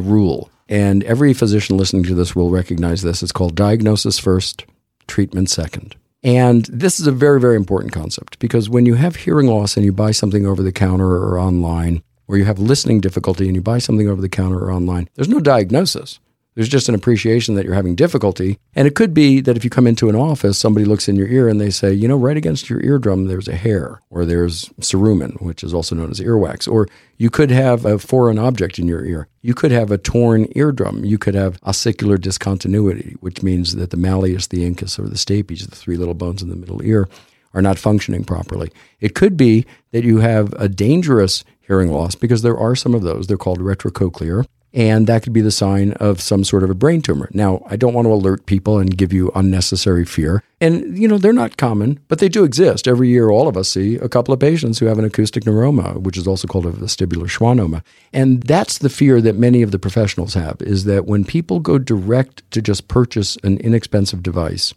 rule 0.00 0.50
and 0.68 1.04
every 1.04 1.32
physician 1.32 1.76
listening 1.76 2.02
to 2.04 2.14
this 2.14 2.34
will 2.34 2.50
recognize 2.50 3.02
this. 3.02 3.22
It's 3.22 3.30
called 3.30 3.54
diagnosis 3.54 4.18
first, 4.18 4.64
treatment 5.06 5.48
second. 5.48 5.94
And 6.24 6.64
this 6.64 6.98
is 6.98 7.06
a 7.06 7.12
very, 7.12 7.40
very 7.40 7.54
important 7.54 7.92
concept 7.92 8.40
because 8.40 8.68
when 8.68 8.84
you 8.84 8.94
have 8.96 9.14
hearing 9.14 9.46
loss 9.46 9.76
and 9.76 9.86
you 9.86 9.92
buy 9.92 10.10
something 10.10 10.44
over 10.44 10.64
the 10.64 10.72
counter 10.72 11.06
or 11.06 11.38
online, 11.38 12.02
or 12.26 12.36
you 12.36 12.46
have 12.46 12.58
listening 12.58 13.00
difficulty 13.00 13.46
and 13.46 13.54
you 13.54 13.62
buy 13.62 13.78
something 13.78 14.08
over 14.08 14.20
the 14.20 14.28
counter 14.28 14.58
or 14.58 14.72
online, 14.72 15.08
there's 15.14 15.28
no 15.28 15.38
diagnosis. 15.38 16.18
There's 16.60 16.68
just 16.68 16.90
an 16.90 16.94
appreciation 16.94 17.54
that 17.54 17.64
you're 17.64 17.72
having 17.72 17.94
difficulty. 17.94 18.58
And 18.74 18.86
it 18.86 18.94
could 18.94 19.14
be 19.14 19.40
that 19.40 19.56
if 19.56 19.64
you 19.64 19.70
come 19.70 19.86
into 19.86 20.10
an 20.10 20.14
office, 20.14 20.58
somebody 20.58 20.84
looks 20.84 21.08
in 21.08 21.16
your 21.16 21.26
ear 21.26 21.48
and 21.48 21.58
they 21.58 21.70
say, 21.70 21.90
you 21.90 22.06
know, 22.06 22.18
right 22.18 22.36
against 22.36 22.68
your 22.68 22.82
eardrum, 22.82 23.28
there's 23.28 23.48
a 23.48 23.56
hair, 23.56 24.02
or 24.10 24.26
there's 24.26 24.68
cerumen, 24.78 25.40
which 25.40 25.64
is 25.64 25.72
also 25.72 25.94
known 25.94 26.10
as 26.10 26.20
earwax. 26.20 26.70
Or 26.70 26.86
you 27.16 27.30
could 27.30 27.50
have 27.50 27.86
a 27.86 27.98
foreign 27.98 28.38
object 28.38 28.78
in 28.78 28.86
your 28.86 29.06
ear. 29.06 29.26
You 29.40 29.54
could 29.54 29.70
have 29.70 29.90
a 29.90 29.96
torn 29.96 30.48
eardrum. 30.54 31.02
You 31.02 31.16
could 31.16 31.34
have 31.34 31.58
ossicular 31.62 32.20
discontinuity, 32.20 33.16
which 33.20 33.42
means 33.42 33.74
that 33.76 33.88
the 33.88 33.96
malleus, 33.96 34.48
the 34.48 34.70
incus, 34.70 34.98
or 34.98 35.08
the 35.08 35.16
stapes, 35.16 35.66
the 35.66 35.74
three 35.74 35.96
little 35.96 36.12
bones 36.12 36.42
in 36.42 36.50
the 36.50 36.56
middle 36.56 36.84
ear, 36.84 37.08
are 37.54 37.62
not 37.62 37.78
functioning 37.78 38.22
properly. 38.22 38.70
It 39.00 39.14
could 39.14 39.38
be 39.38 39.64
that 39.92 40.04
you 40.04 40.18
have 40.18 40.52
a 40.58 40.68
dangerous 40.68 41.42
hearing 41.62 41.90
loss 41.90 42.14
because 42.14 42.42
there 42.42 42.58
are 42.58 42.76
some 42.76 42.94
of 42.94 43.00
those. 43.00 43.28
They're 43.28 43.38
called 43.38 43.60
retrocochlear 43.60 44.44
and 44.72 45.06
that 45.06 45.22
could 45.22 45.32
be 45.32 45.40
the 45.40 45.50
sign 45.50 45.92
of 45.94 46.20
some 46.20 46.44
sort 46.44 46.62
of 46.62 46.70
a 46.70 46.74
brain 46.74 47.02
tumor. 47.02 47.28
Now, 47.32 47.62
I 47.66 47.76
don't 47.76 47.94
want 47.94 48.06
to 48.06 48.12
alert 48.12 48.46
people 48.46 48.78
and 48.78 48.96
give 48.96 49.12
you 49.12 49.32
unnecessary 49.34 50.04
fear. 50.04 50.42
And, 50.60 50.96
you 50.96 51.08
know, 51.08 51.18
they're 51.18 51.32
not 51.32 51.56
common, 51.56 51.98
but 52.08 52.18
they 52.18 52.28
do 52.28 52.44
exist. 52.44 52.86
Every 52.86 53.08
year, 53.08 53.30
all 53.30 53.48
of 53.48 53.56
us 53.56 53.70
see 53.70 53.96
a 53.96 54.08
couple 54.08 54.32
of 54.32 54.40
patients 54.40 54.78
who 54.78 54.86
have 54.86 54.98
an 54.98 55.04
acoustic 55.04 55.44
neuroma, 55.44 56.00
which 56.00 56.16
is 56.16 56.26
also 56.26 56.46
called 56.46 56.66
a 56.66 56.70
vestibular 56.70 57.26
schwannoma. 57.26 57.82
And 58.12 58.42
that's 58.42 58.78
the 58.78 58.90
fear 58.90 59.20
that 59.22 59.36
many 59.36 59.62
of 59.62 59.70
the 59.70 59.78
professionals 59.78 60.34
have 60.34 60.60
is 60.60 60.84
that 60.84 61.06
when 61.06 61.24
people 61.24 61.60
go 61.60 61.78
direct 61.78 62.48
to 62.52 62.62
just 62.62 62.88
purchase 62.88 63.36
an 63.42 63.58
inexpensive 63.58 64.22
device, 64.22 64.74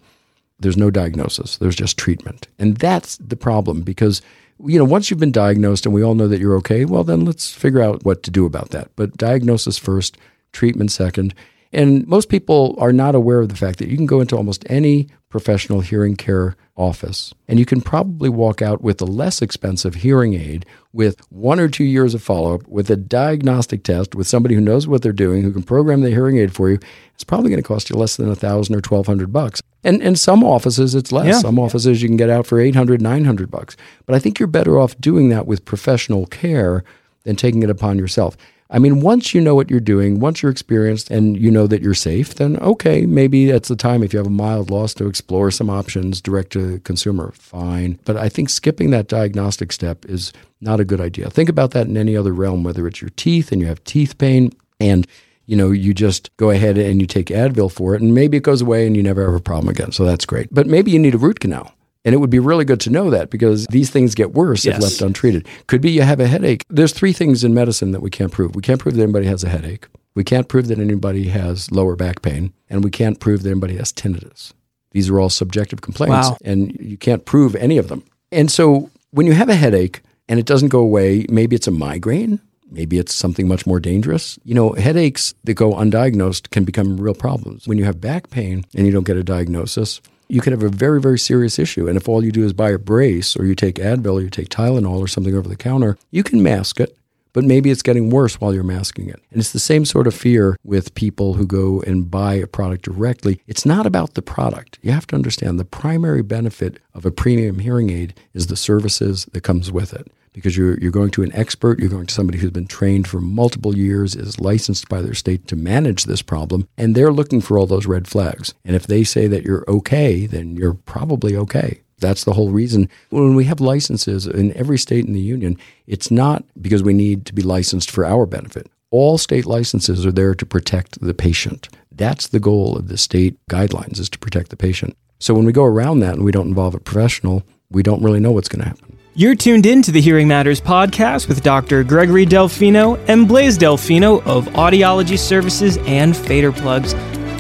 there's 0.63 0.77
no 0.77 0.89
diagnosis, 0.89 1.57
there's 1.57 1.75
just 1.75 1.97
treatment. 1.97 2.47
And 2.57 2.77
that's 2.77 3.17
the 3.17 3.35
problem 3.35 3.81
because 3.81 4.21
you 4.65 4.77
know, 4.77 4.85
once 4.85 5.09
you've 5.09 5.19
been 5.19 5.31
diagnosed 5.31 5.85
and 5.85 5.93
we 5.93 6.03
all 6.03 6.15
know 6.15 6.27
that 6.27 6.39
you're 6.39 6.55
okay, 6.57 6.85
well, 6.85 7.03
then 7.03 7.25
let's 7.25 7.51
figure 7.51 7.81
out 7.81 8.05
what 8.05 8.23
to 8.23 8.31
do 8.31 8.45
about 8.45 8.69
that. 8.69 8.89
But 8.95 9.17
diagnosis 9.17 9.77
first, 9.77 10.17
treatment 10.51 10.91
second. 10.91 11.33
And 11.73 12.07
most 12.07 12.29
people 12.29 12.75
are 12.77 12.93
not 12.93 13.15
aware 13.15 13.41
of 13.41 13.49
the 13.49 13.55
fact 13.55 13.79
that 13.79 13.89
you 13.89 13.97
can 13.97 14.05
go 14.05 14.21
into 14.21 14.37
almost 14.37 14.63
any 14.69 15.07
professional 15.29 15.81
hearing 15.81 16.15
care 16.15 16.55
office 16.75 17.33
and 17.47 17.59
you 17.59 17.65
can 17.65 17.81
probably 17.81 18.29
walk 18.29 18.61
out 18.61 18.81
with 18.81 19.01
a 19.01 19.05
less 19.05 19.41
expensive 19.41 19.95
hearing 19.95 20.33
aid 20.33 20.65
with 20.91 21.19
one 21.31 21.59
or 21.59 21.67
two 21.67 21.83
years 21.83 22.13
of 22.13 22.21
follow 22.21 22.53
up, 22.53 22.67
with 22.67 22.89
a 22.89 22.95
diagnostic 22.95 23.83
test, 23.83 24.13
with 24.15 24.27
somebody 24.27 24.53
who 24.53 24.61
knows 24.61 24.87
what 24.87 25.01
they're 25.01 25.11
doing, 25.11 25.41
who 25.41 25.51
can 25.51 25.63
program 25.63 26.01
the 26.01 26.09
hearing 26.09 26.37
aid 26.37 26.53
for 26.53 26.69
you. 26.69 26.79
It's 27.15 27.23
probably 27.23 27.49
going 27.49 27.61
to 27.61 27.67
cost 27.67 27.89
you 27.89 27.95
less 27.95 28.15
than 28.15 28.29
a 28.29 28.35
thousand 28.35 28.75
or 28.75 28.81
twelve 28.81 29.07
hundred 29.07 29.33
bucks. 29.33 29.61
And 29.83 30.01
in 30.01 30.15
some 30.15 30.43
offices, 30.43 30.95
it's 30.95 31.11
less. 31.11 31.27
Yeah. 31.27 31.39
Some 31.39 31.59
offices 31.59 32.01
you 32.01 32.07
can 32.07 32.17
get 32.17 32.29
out 32.29 32.47
for 32.47 32.59
800, 32.59 33.01
900 33.01 33.51
bucks. 33.51 33.75
But 34.05 34.15
I 34.15 34.19
think 34.19 34.39
you're 34.39 34.47
better 34.47 34.79
off 34.79 34.97
doing 34.97 35.29
that 35.29 35.45
with 35.45 35.65
professional 35.65 36.25
care 36.27 36.83
than 37.23 37.35
taking 37.35 37.63
it 37.63 37.69
upon 37.69 37.97
yourself. 37.97 38.37
I 38.73 38.79
mean, 38.79 39.01
once 39.01 39.35
you 39.35 39.39
know 39.39 39.53
what 39.53 39.69
you're 39.69 39.79
doing, 39.79 40.19
once 40.19 40.41
you're 40.41 40.51
experienced 40.51 41.11
and 41.11 41.37
you 41.37 41.51
know 41.51 41.67
that 41.67 41.83
you're 41.83 41.93
safe, 41.93 42.33
then 42.35 42.57
okay, 42.57 43.05
maybe 43.05 43.45
that's 43.45 43.69
the 43.69 43.75
time 43.75 44.01
if 44.01 44.13
you 44.13 44.17
have 44.17 44.27
a 44.27 44.31
mild 44.31 44.71
loss 44.71 44.95
to 44.95 45.05
explore 45.05 45.51
some 45.51 45.69
options 45.69 46.19
direct 46.19 46.51
to 46.53 46.71
the 46.71 46.79
consumer, 46.79 47.31
fine. 47.33 47.99
But 48.03 48.17
I 48.17 48.29
think 48.29 48.49
skipping 48.49 48.89
that 48.89 49.07
diagnostic 49.07 49.71
step 49.71 50.03
is 50.05 50.33
not 50.59 50.79
a 50.79 50.85
good 50.85 50.99
idea. 50.99 51.29
Think 51.29 51.49
about 51.49 51.71
that 51.71 51.85
in 51.85 51.95
any 51.95 52.17
other 52.17 52.33
realm, 52.33 52.63
whether 52.63 52.87
it's 52.87 52.99
your 52.99 53.11
teeth 53.15 53.51
and 53.51 53.61
you 53.61 53.67
have 53.67 53.83
teeth 53.83 54.17
pain 54.17 54.51
and 54.79 55.07
you 55.45 55.57
know, 55.57 55.71
you 55.71 55.93
just 55.93 56.35
go 56.37 56.49
ahead 56.49 56.77
and 56.77 57.01
you 57.01 57.05
take 57.05 57.27
Advil 57.27 57.71
for 57.71 57.95
it, 57.95 58.01
and 58.01 58.13
maybe 58.13 58.37
it 58.37 58.43
goes 58.43 58.61
away 58.61 58.87
and 58.87 58.95
you 58.95 59.03
never 59.03 59.25
have 59.25 59.33
a 59.33 59.41
problem 59.41 59.69
again. 59.69 59.91
So 59.91 60.05
that's 60.05 60.25
great. 60.25 60.47
But 60.53 60.67
maybe 60.67 60.89
you 60.91 60.99
need 60.99 61.15
a 61.15 61.17
root 61.17 61.41
canal. 61.41 61.73
And 62.05 62.13
it 62.13 62.17
would 62.17 62.29
be 62.29 62.39
really 62.39 62.65
good 62.65 62.79
to 62.81 62.89
know 62.89 63.09
that 63.09 63.29
because 63.29 63.65
these 63.67 63.89
things 63.89 64.13
get 64.15 64.33
worse 64.33 64.65
Yes. 64.65 64.77
if 64.77 64.83
left 64.83 65.01
untreated. 65.01 65.47
Could 65.67 65.81
be 65.81 65.91
you 65.91 66.01
have 66.01 66.19
a 66.19 66.27
headache. 66.27 66.65
There's 66.69 66.91
three 66.91 67.13
things 67.13 67.43
in 67.43 67.53
medicine 67.53 67.91
that 67.91 68.01
we 68.01 68.09
can't 68.09 68.31
prove. 68.31 68.55
We 68.55 68.61
can't 68.61 68.79
prove 68.79 68.95
that 68.95 69.03
anybody 69.03 69.25
has 69.27 69.43
a 69.43 69.49
headache. 69.49 69.87
We 70.15 70.23
can't 70.23 70.47
prove 70.47 70.67
that 70.67 70.79
anybody 70.79 71.29
has 71.29 71.71
lower 71.71 71.95
back 71.95 72.21
pain. 72.21 72.51
And 72.69 72.83
we 72.83 72.91
can't 72.91 73.19
prove 73.19 73.43
that 73.43 73.51
anybody 73.51 73.77
has 73.77 73.91
tinnitus. 73.93 74.51
These 74.91 75.09
are 75.09 75.19
all 75.19 75.29
subjective 75.29 75.81
complaints, 75.81 76.29
Wow. 76.29 76.37
and 76.43 76.77
you 76.79 76.97
can't 76.97 77.25
prove 77.25 77.55
any 77.55 77.77
of 77.77 77.87
them. 77.87 78.03
And 78.31 78.51
so 78.51 78.89
when 79.11 79.25
you 79.25 79.33
have 79.33 79.49
a 79.49 79.55
headache 79.55 80.01
and 80.29 80.39
it 80.39 80.45
doesn't 80.45 80.67
go 80.69 80.79
away, 80.79 81.25
maybe 81.29 81.55
it's 81.55 81.67
a 81.67 81.71
migraine, 81.71 82.39
maybe 82.69 82.99
it's 82.99 83.13
something 83.13 83.47
much 83.47 83.65
more 83.65 83.79
dangerous. 83.79 84.37
You 84.43 84.53
know, 84.55 84.73
headaches 84.73 85.33
that 85.45 85.53
go 85.55 85.73
undiagnosed 85.73 86.49
can 86.51 86.63
become 86.63 86.97
real 86.97 87.15
problems. 87.15 87.67
When 87.67 87.77
you 87.77 87.85
have 87.85 88.01
back 88.01 88.29
pain 88.29 88.65
and 88.75 88.85
you 88.85 88.91
don't 88.91 89.05
get 89.05 89.17
a 89.17 89.23
diagnosis, 89.23 89.99
you 90.27 90.41
could 90.41 90.53
have 90.53 90.63
a 90.63 90.69
very, 90.69 91.01
very 91.01 91.19
serious 91.19 91.59
issue. 91.59 91.87
And 91.87 91.97
if 91.97 92.07
all 92.07 92.23
you 92.23 92.31
do 92.31 92.43
is 92.43 92.53
buy 92.53 92.71
a 92.71 92.77
brace 92.77 93.35
or 93.35 93.45
you 93.45 93.55
take 93.55 93.75
Advil 93.75 94.15
or 94.15 94.21
you 94.21 94.29
take 94.29 94.49
Tylenol 94.49 94.99
or 94.99 95.07
something 95.07 95.35
over 95.35 95.47
the 95.47 95.55
counter, 95.55 95.97
you 96.11 96.23
can 96.23 96.41
mask 96.41 96.79
it. 96.79 96.97
But 97.33 97.43
maybe 97.43 97.71
it's 97.71 97.81
getting 97.81 98.11
worse 98.11 98.39
while 98.39 98.53
you're 98.53 98.63
masking 98.63 99.09
it. 99.09 99.19
And 99.31 99.39
it's 99.39 99.53
the 99.53 99.59
same 99.59 99.85
sort 99.85 100.05
of 100.05 100.13
fear 100.13 100.55
with 100.63 100.93
people 100.93 101.33
who 101.33 101.47
go 101.47 101.81
and 101.81 102.09
buy 102.09 102.35
a 102.35 102.45
product 102.45 102.83
directly. 102.83 103.41
It's 103.47 103.65
not 103.65 103.87
about 103.87 104.13
the 104.13 104.21
product. 104.21 104.77
You 104.83 104.91
have 104.91 105.07
to 105.07 105.15
understand 105.15 105.59
the 105.59 105.65
primary 105.65 106.21
benefit 106.21 106.77
of 106.93 107.05
a 107.05 107.11
premium 107.11 107.57
hearing 107.57 107.89
aid 107.89 108.13
is 108.35 108.47
the 108.47 108.55
services 108.55 109.25
that 109.33 109.41
comes 109.41 109.71
with 109.71 109.93
it. 109.93 110.11
Because 110.33 110.57
you're, 110.57 110.77
you're 110.79 110.91
going 110.91 111.11
to 111.11 111.23
an 111.23 111.33
expert, 111.33 111.79
you're 111.79 111.89
going 111.89 112.07
to 112.07 112.13
somebody 112.13 112.39
who's 112.39 112.51
been 112.51 112.67
trained 112.67 113.07
for 113.07 113.21
multiple 113.21 113.77
years, 113.77 114.15
is 114.15 114.39
licensed 114.39 114.89
by 114.89 115.01
their 115.01 115.13
state 115.13 115.47
to 115.47 115.55
manage 115.55 116.03
this 116.03 116.21
problem, 116.21 116.67
and 116.77 116.95
they're 116.95 117.13
looking 117.13 117.39
for 117.39 117.57
all 117.57 117.67
those 117.67 117.85
red 117.85 118.07
flags. 118.07 118.53
And 118.65 118.75
if 118.75 118.87
they 118.87 119.03
say 119.03 119.27
that 119.27 119.43
you're 119.43 119.63
okay, 119.67 120.25
then 120.25 120.55
you're 120.55 120.73
probably 120.73 121.37
okay. 121.37 121.81
That's 121.99 122.25
the 122.25 122.33
whole 122.33 122.49
reason. 122.49 122.89
When 123.11 123.35
we 123.35 123.45
have 123.45 123.61
licenses 123.61 124.27
in 124.27 124.55
every 124.57 124.77
state 124.77 125.05
in 125.05 125.13
the 125.13 125.21
union, 125.21 125.57
it's 125.87 126.11
not 126.11 126.43
because 126.61 126.83
we 126.83 126.93
need 126.93 127.25
to 127.27 127.33
be 127.33 127.41
licensed 127.41 127.89
for 127.89 128.03
our 128.03 128.25
benefit. 128.25 128.69
All 128.91 129.17
state 129.17 129.45
licenses 129.45 130.05
are 130.05 130.11
there 130.11 130.35
to 130.35 130.45
protect 130.45 130.99
the 130.99 131.13
patient. 131.13 131.69
That's 131.91 132.27
the 132.27 132.39
goal 132.39 132.77
of 132.77 132.89
the 132.89 132.97
state 132.97 133.37
guidelines 133.49 133.99
is 133.99 134.09
to 134.09 134.19
protect 134.19 134.49
the 134.49 134.57
patient. 134.57 134.97
So 135.19 135.33
when 135.33 135.45
we 135.45 135.51
go 135.51 135.63
around 135.63 135.99
that 135.99 136.15
and 136.15 136.25
we 136.25 136.31
don't 136.31 136.49
involve 136.49 136.75
a 136.75 136.79
professional, 136.79 137.43
we 137.69 137.83
don't 137.83 138.03
really 138.03 138.19
know 138.19 138.31
what's 138.31 138.49
going 138.49 138.61
to 138.63 138.67
happen. 138.67 138.97
You're 139.15 139.35
tuned 139.35 139.67
in 139.67 139.83
to 139.83 139.91
the 139.91 140.01
Hearing 140.01 140.27
Matters 140.27 140.59
podcast 140.59 141.27
with 141.27 141.43
Dr. 141.43 141.83
Gregory 141.83 142.25
Delfino 142.25 142.99
and 143.07 143.27
Blaise 143.27 143.59
Delfino 143.59 144.25
of 144.25 144.47
Audiology 144.53 145.19
Services 145.19 145.77
and 145.85 146.17
Fader 146.17 146.51
Plugs. 146.51 146.93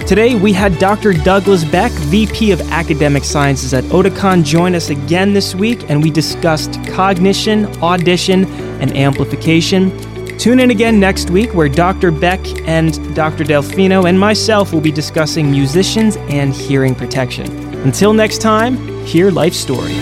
Today, 0.07 0.35
we 0.35 0.53
had 0.53 0.77
Dr. 0.77 1.13
Douglas 1.13 1.63
Beck, 1.63 1.91
VP 1.91 2.51
of 2.51 2.61
Academic 2.69 3.23
Sciences 3.23 3.73
at 3.73 3.83
Oticon, 3.85 4.45
join 4.45 4.75
us 4.75 4.91
again 4.91 5.33
this 5.33 5.55
week, 5.55 5.89
and 5.89 6.03
we 6.03 6.11
discussed 6.11 6.77
cognition, 6.89 7.65
audition, 7.81 8.45
and 8.79 8.95
amplification. 8.95 9.97
Tune 10.37 10.59
in 10.59 10.69
again 10.69 10.99
next 10.99 11.31
week, 11.31 11.55
where 11.55 11.69
Dr. 11.69 12.11
Beck 12.11 12.39
and 12.67 13.15
Dr. 13.15 13.43
Delfino 13.43 14.07
and 14.07 14.19
myself 14.19 14.73
will 14.73 14.81
be 14.81 14.91
discussing 14.91 15.49
musicians 15.49 16.17
and 16.17 16.53
hearing 16.53 16.93
protection. 16.93 17.51
Until 17.77 18.13
next 18.13 18.41
time, 18.43 18.77
hear 19.07 19.31
life 19.31 19.55
story. 19.55 19.97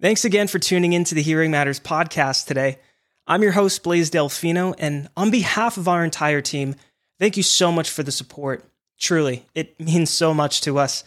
Thanks 0.00 0.24
again 0.24 0.46
for 0.46 0.60
tuning 0.60 0.92
in 0.92 1.02
to 1.02 1.16
the 1.16 1.22
Hearing 1.22 1.50
Matters 1.50 1.80
podcast 1.80 2.46
today. 2.46 2.78
I'm 3.26 3.42
your 3.42 3.50
host, 3.50 3.82
Blaise 3.82 4.12
Delfino, 4.12 4.72
and 4.78 5.08
on 5.16 5.32
behalf 5.32 5.76
of 5.76 5.88
our 5.88 6.04
entire 6.04 6.40
team, 6.40 6.76
thank 7.18 7.36
you 7.36 7.42
so 7.42 7.72
much 7.72 7.90
for 7.90 8.04
the 8.04 8.12
support. 8.12 8.64
Truly, 9.00 9.44
it 9.56 9.80
means 9.84 10.10
so 10.10 10.32
much 10.32 10.60
to 10.60 10.78
us. 10.78 11.02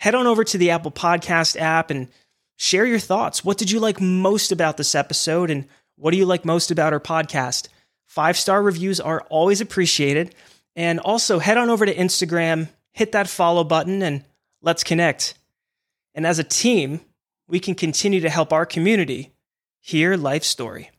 Head 0.00 0.14
on 0.14 0.26
over 0.26 0.44
to 0.44 0.58
the 0.58 0.72
Apple 0.72 0.90
Podcast 0.90 1.58
app 1.58 1.90
and 1.90 2.08
share 2.58 2.84
your 2.84 2.98
thoughts. 2.98 3.42
What 3.42 3.56
did 3.56 3.70
you 3.70 3.80
like 3.80 4.02
most 4.02 4.52
about 4.52 4.76
this 4.76 4.94
episode, 4.94 5.50
and 5.50 5.66
what 5.96 6.10
do 6.10 6.18
you 6.18 6.26
like 6.26 6.44
most 6.44 6.70
about 6.70 6.92
our 6.92 7.00
podcast? 7.00 7.68
Five 8.04 8.36
star 8.36 8.62
reviews 8.62 9.00
are 9.00 9.22
always 9.30 9.62
appreciated. 9.62 10.34
And 10.74 11.00
also, 11.00 11.38
head 11.38 11.56
on 11.56 11.70
over 11.70 11.86
to 11.86 11.94
Instagram, 11.94 12.68
hit 12.92 13.12
that 13.12 13.30
follow 13.30 13.64
button, 13.64 14.02
and 14.02 14.26
let's 14.60 14.84
connect. 14.84 15.38
And 16.14 16.26
as 16.26 16.38
a 16.38 16.44
team, 16.44 17.00
we 17.48 17.60
can 17.60 17.74
continue 17.74 18.20
to 18.20 18.30
help 18.30 18.52
our 18.52 18.66
community 18.66 19.34
hear 19.80 20.16
life 20.16 20.44
story. 20.44 20.90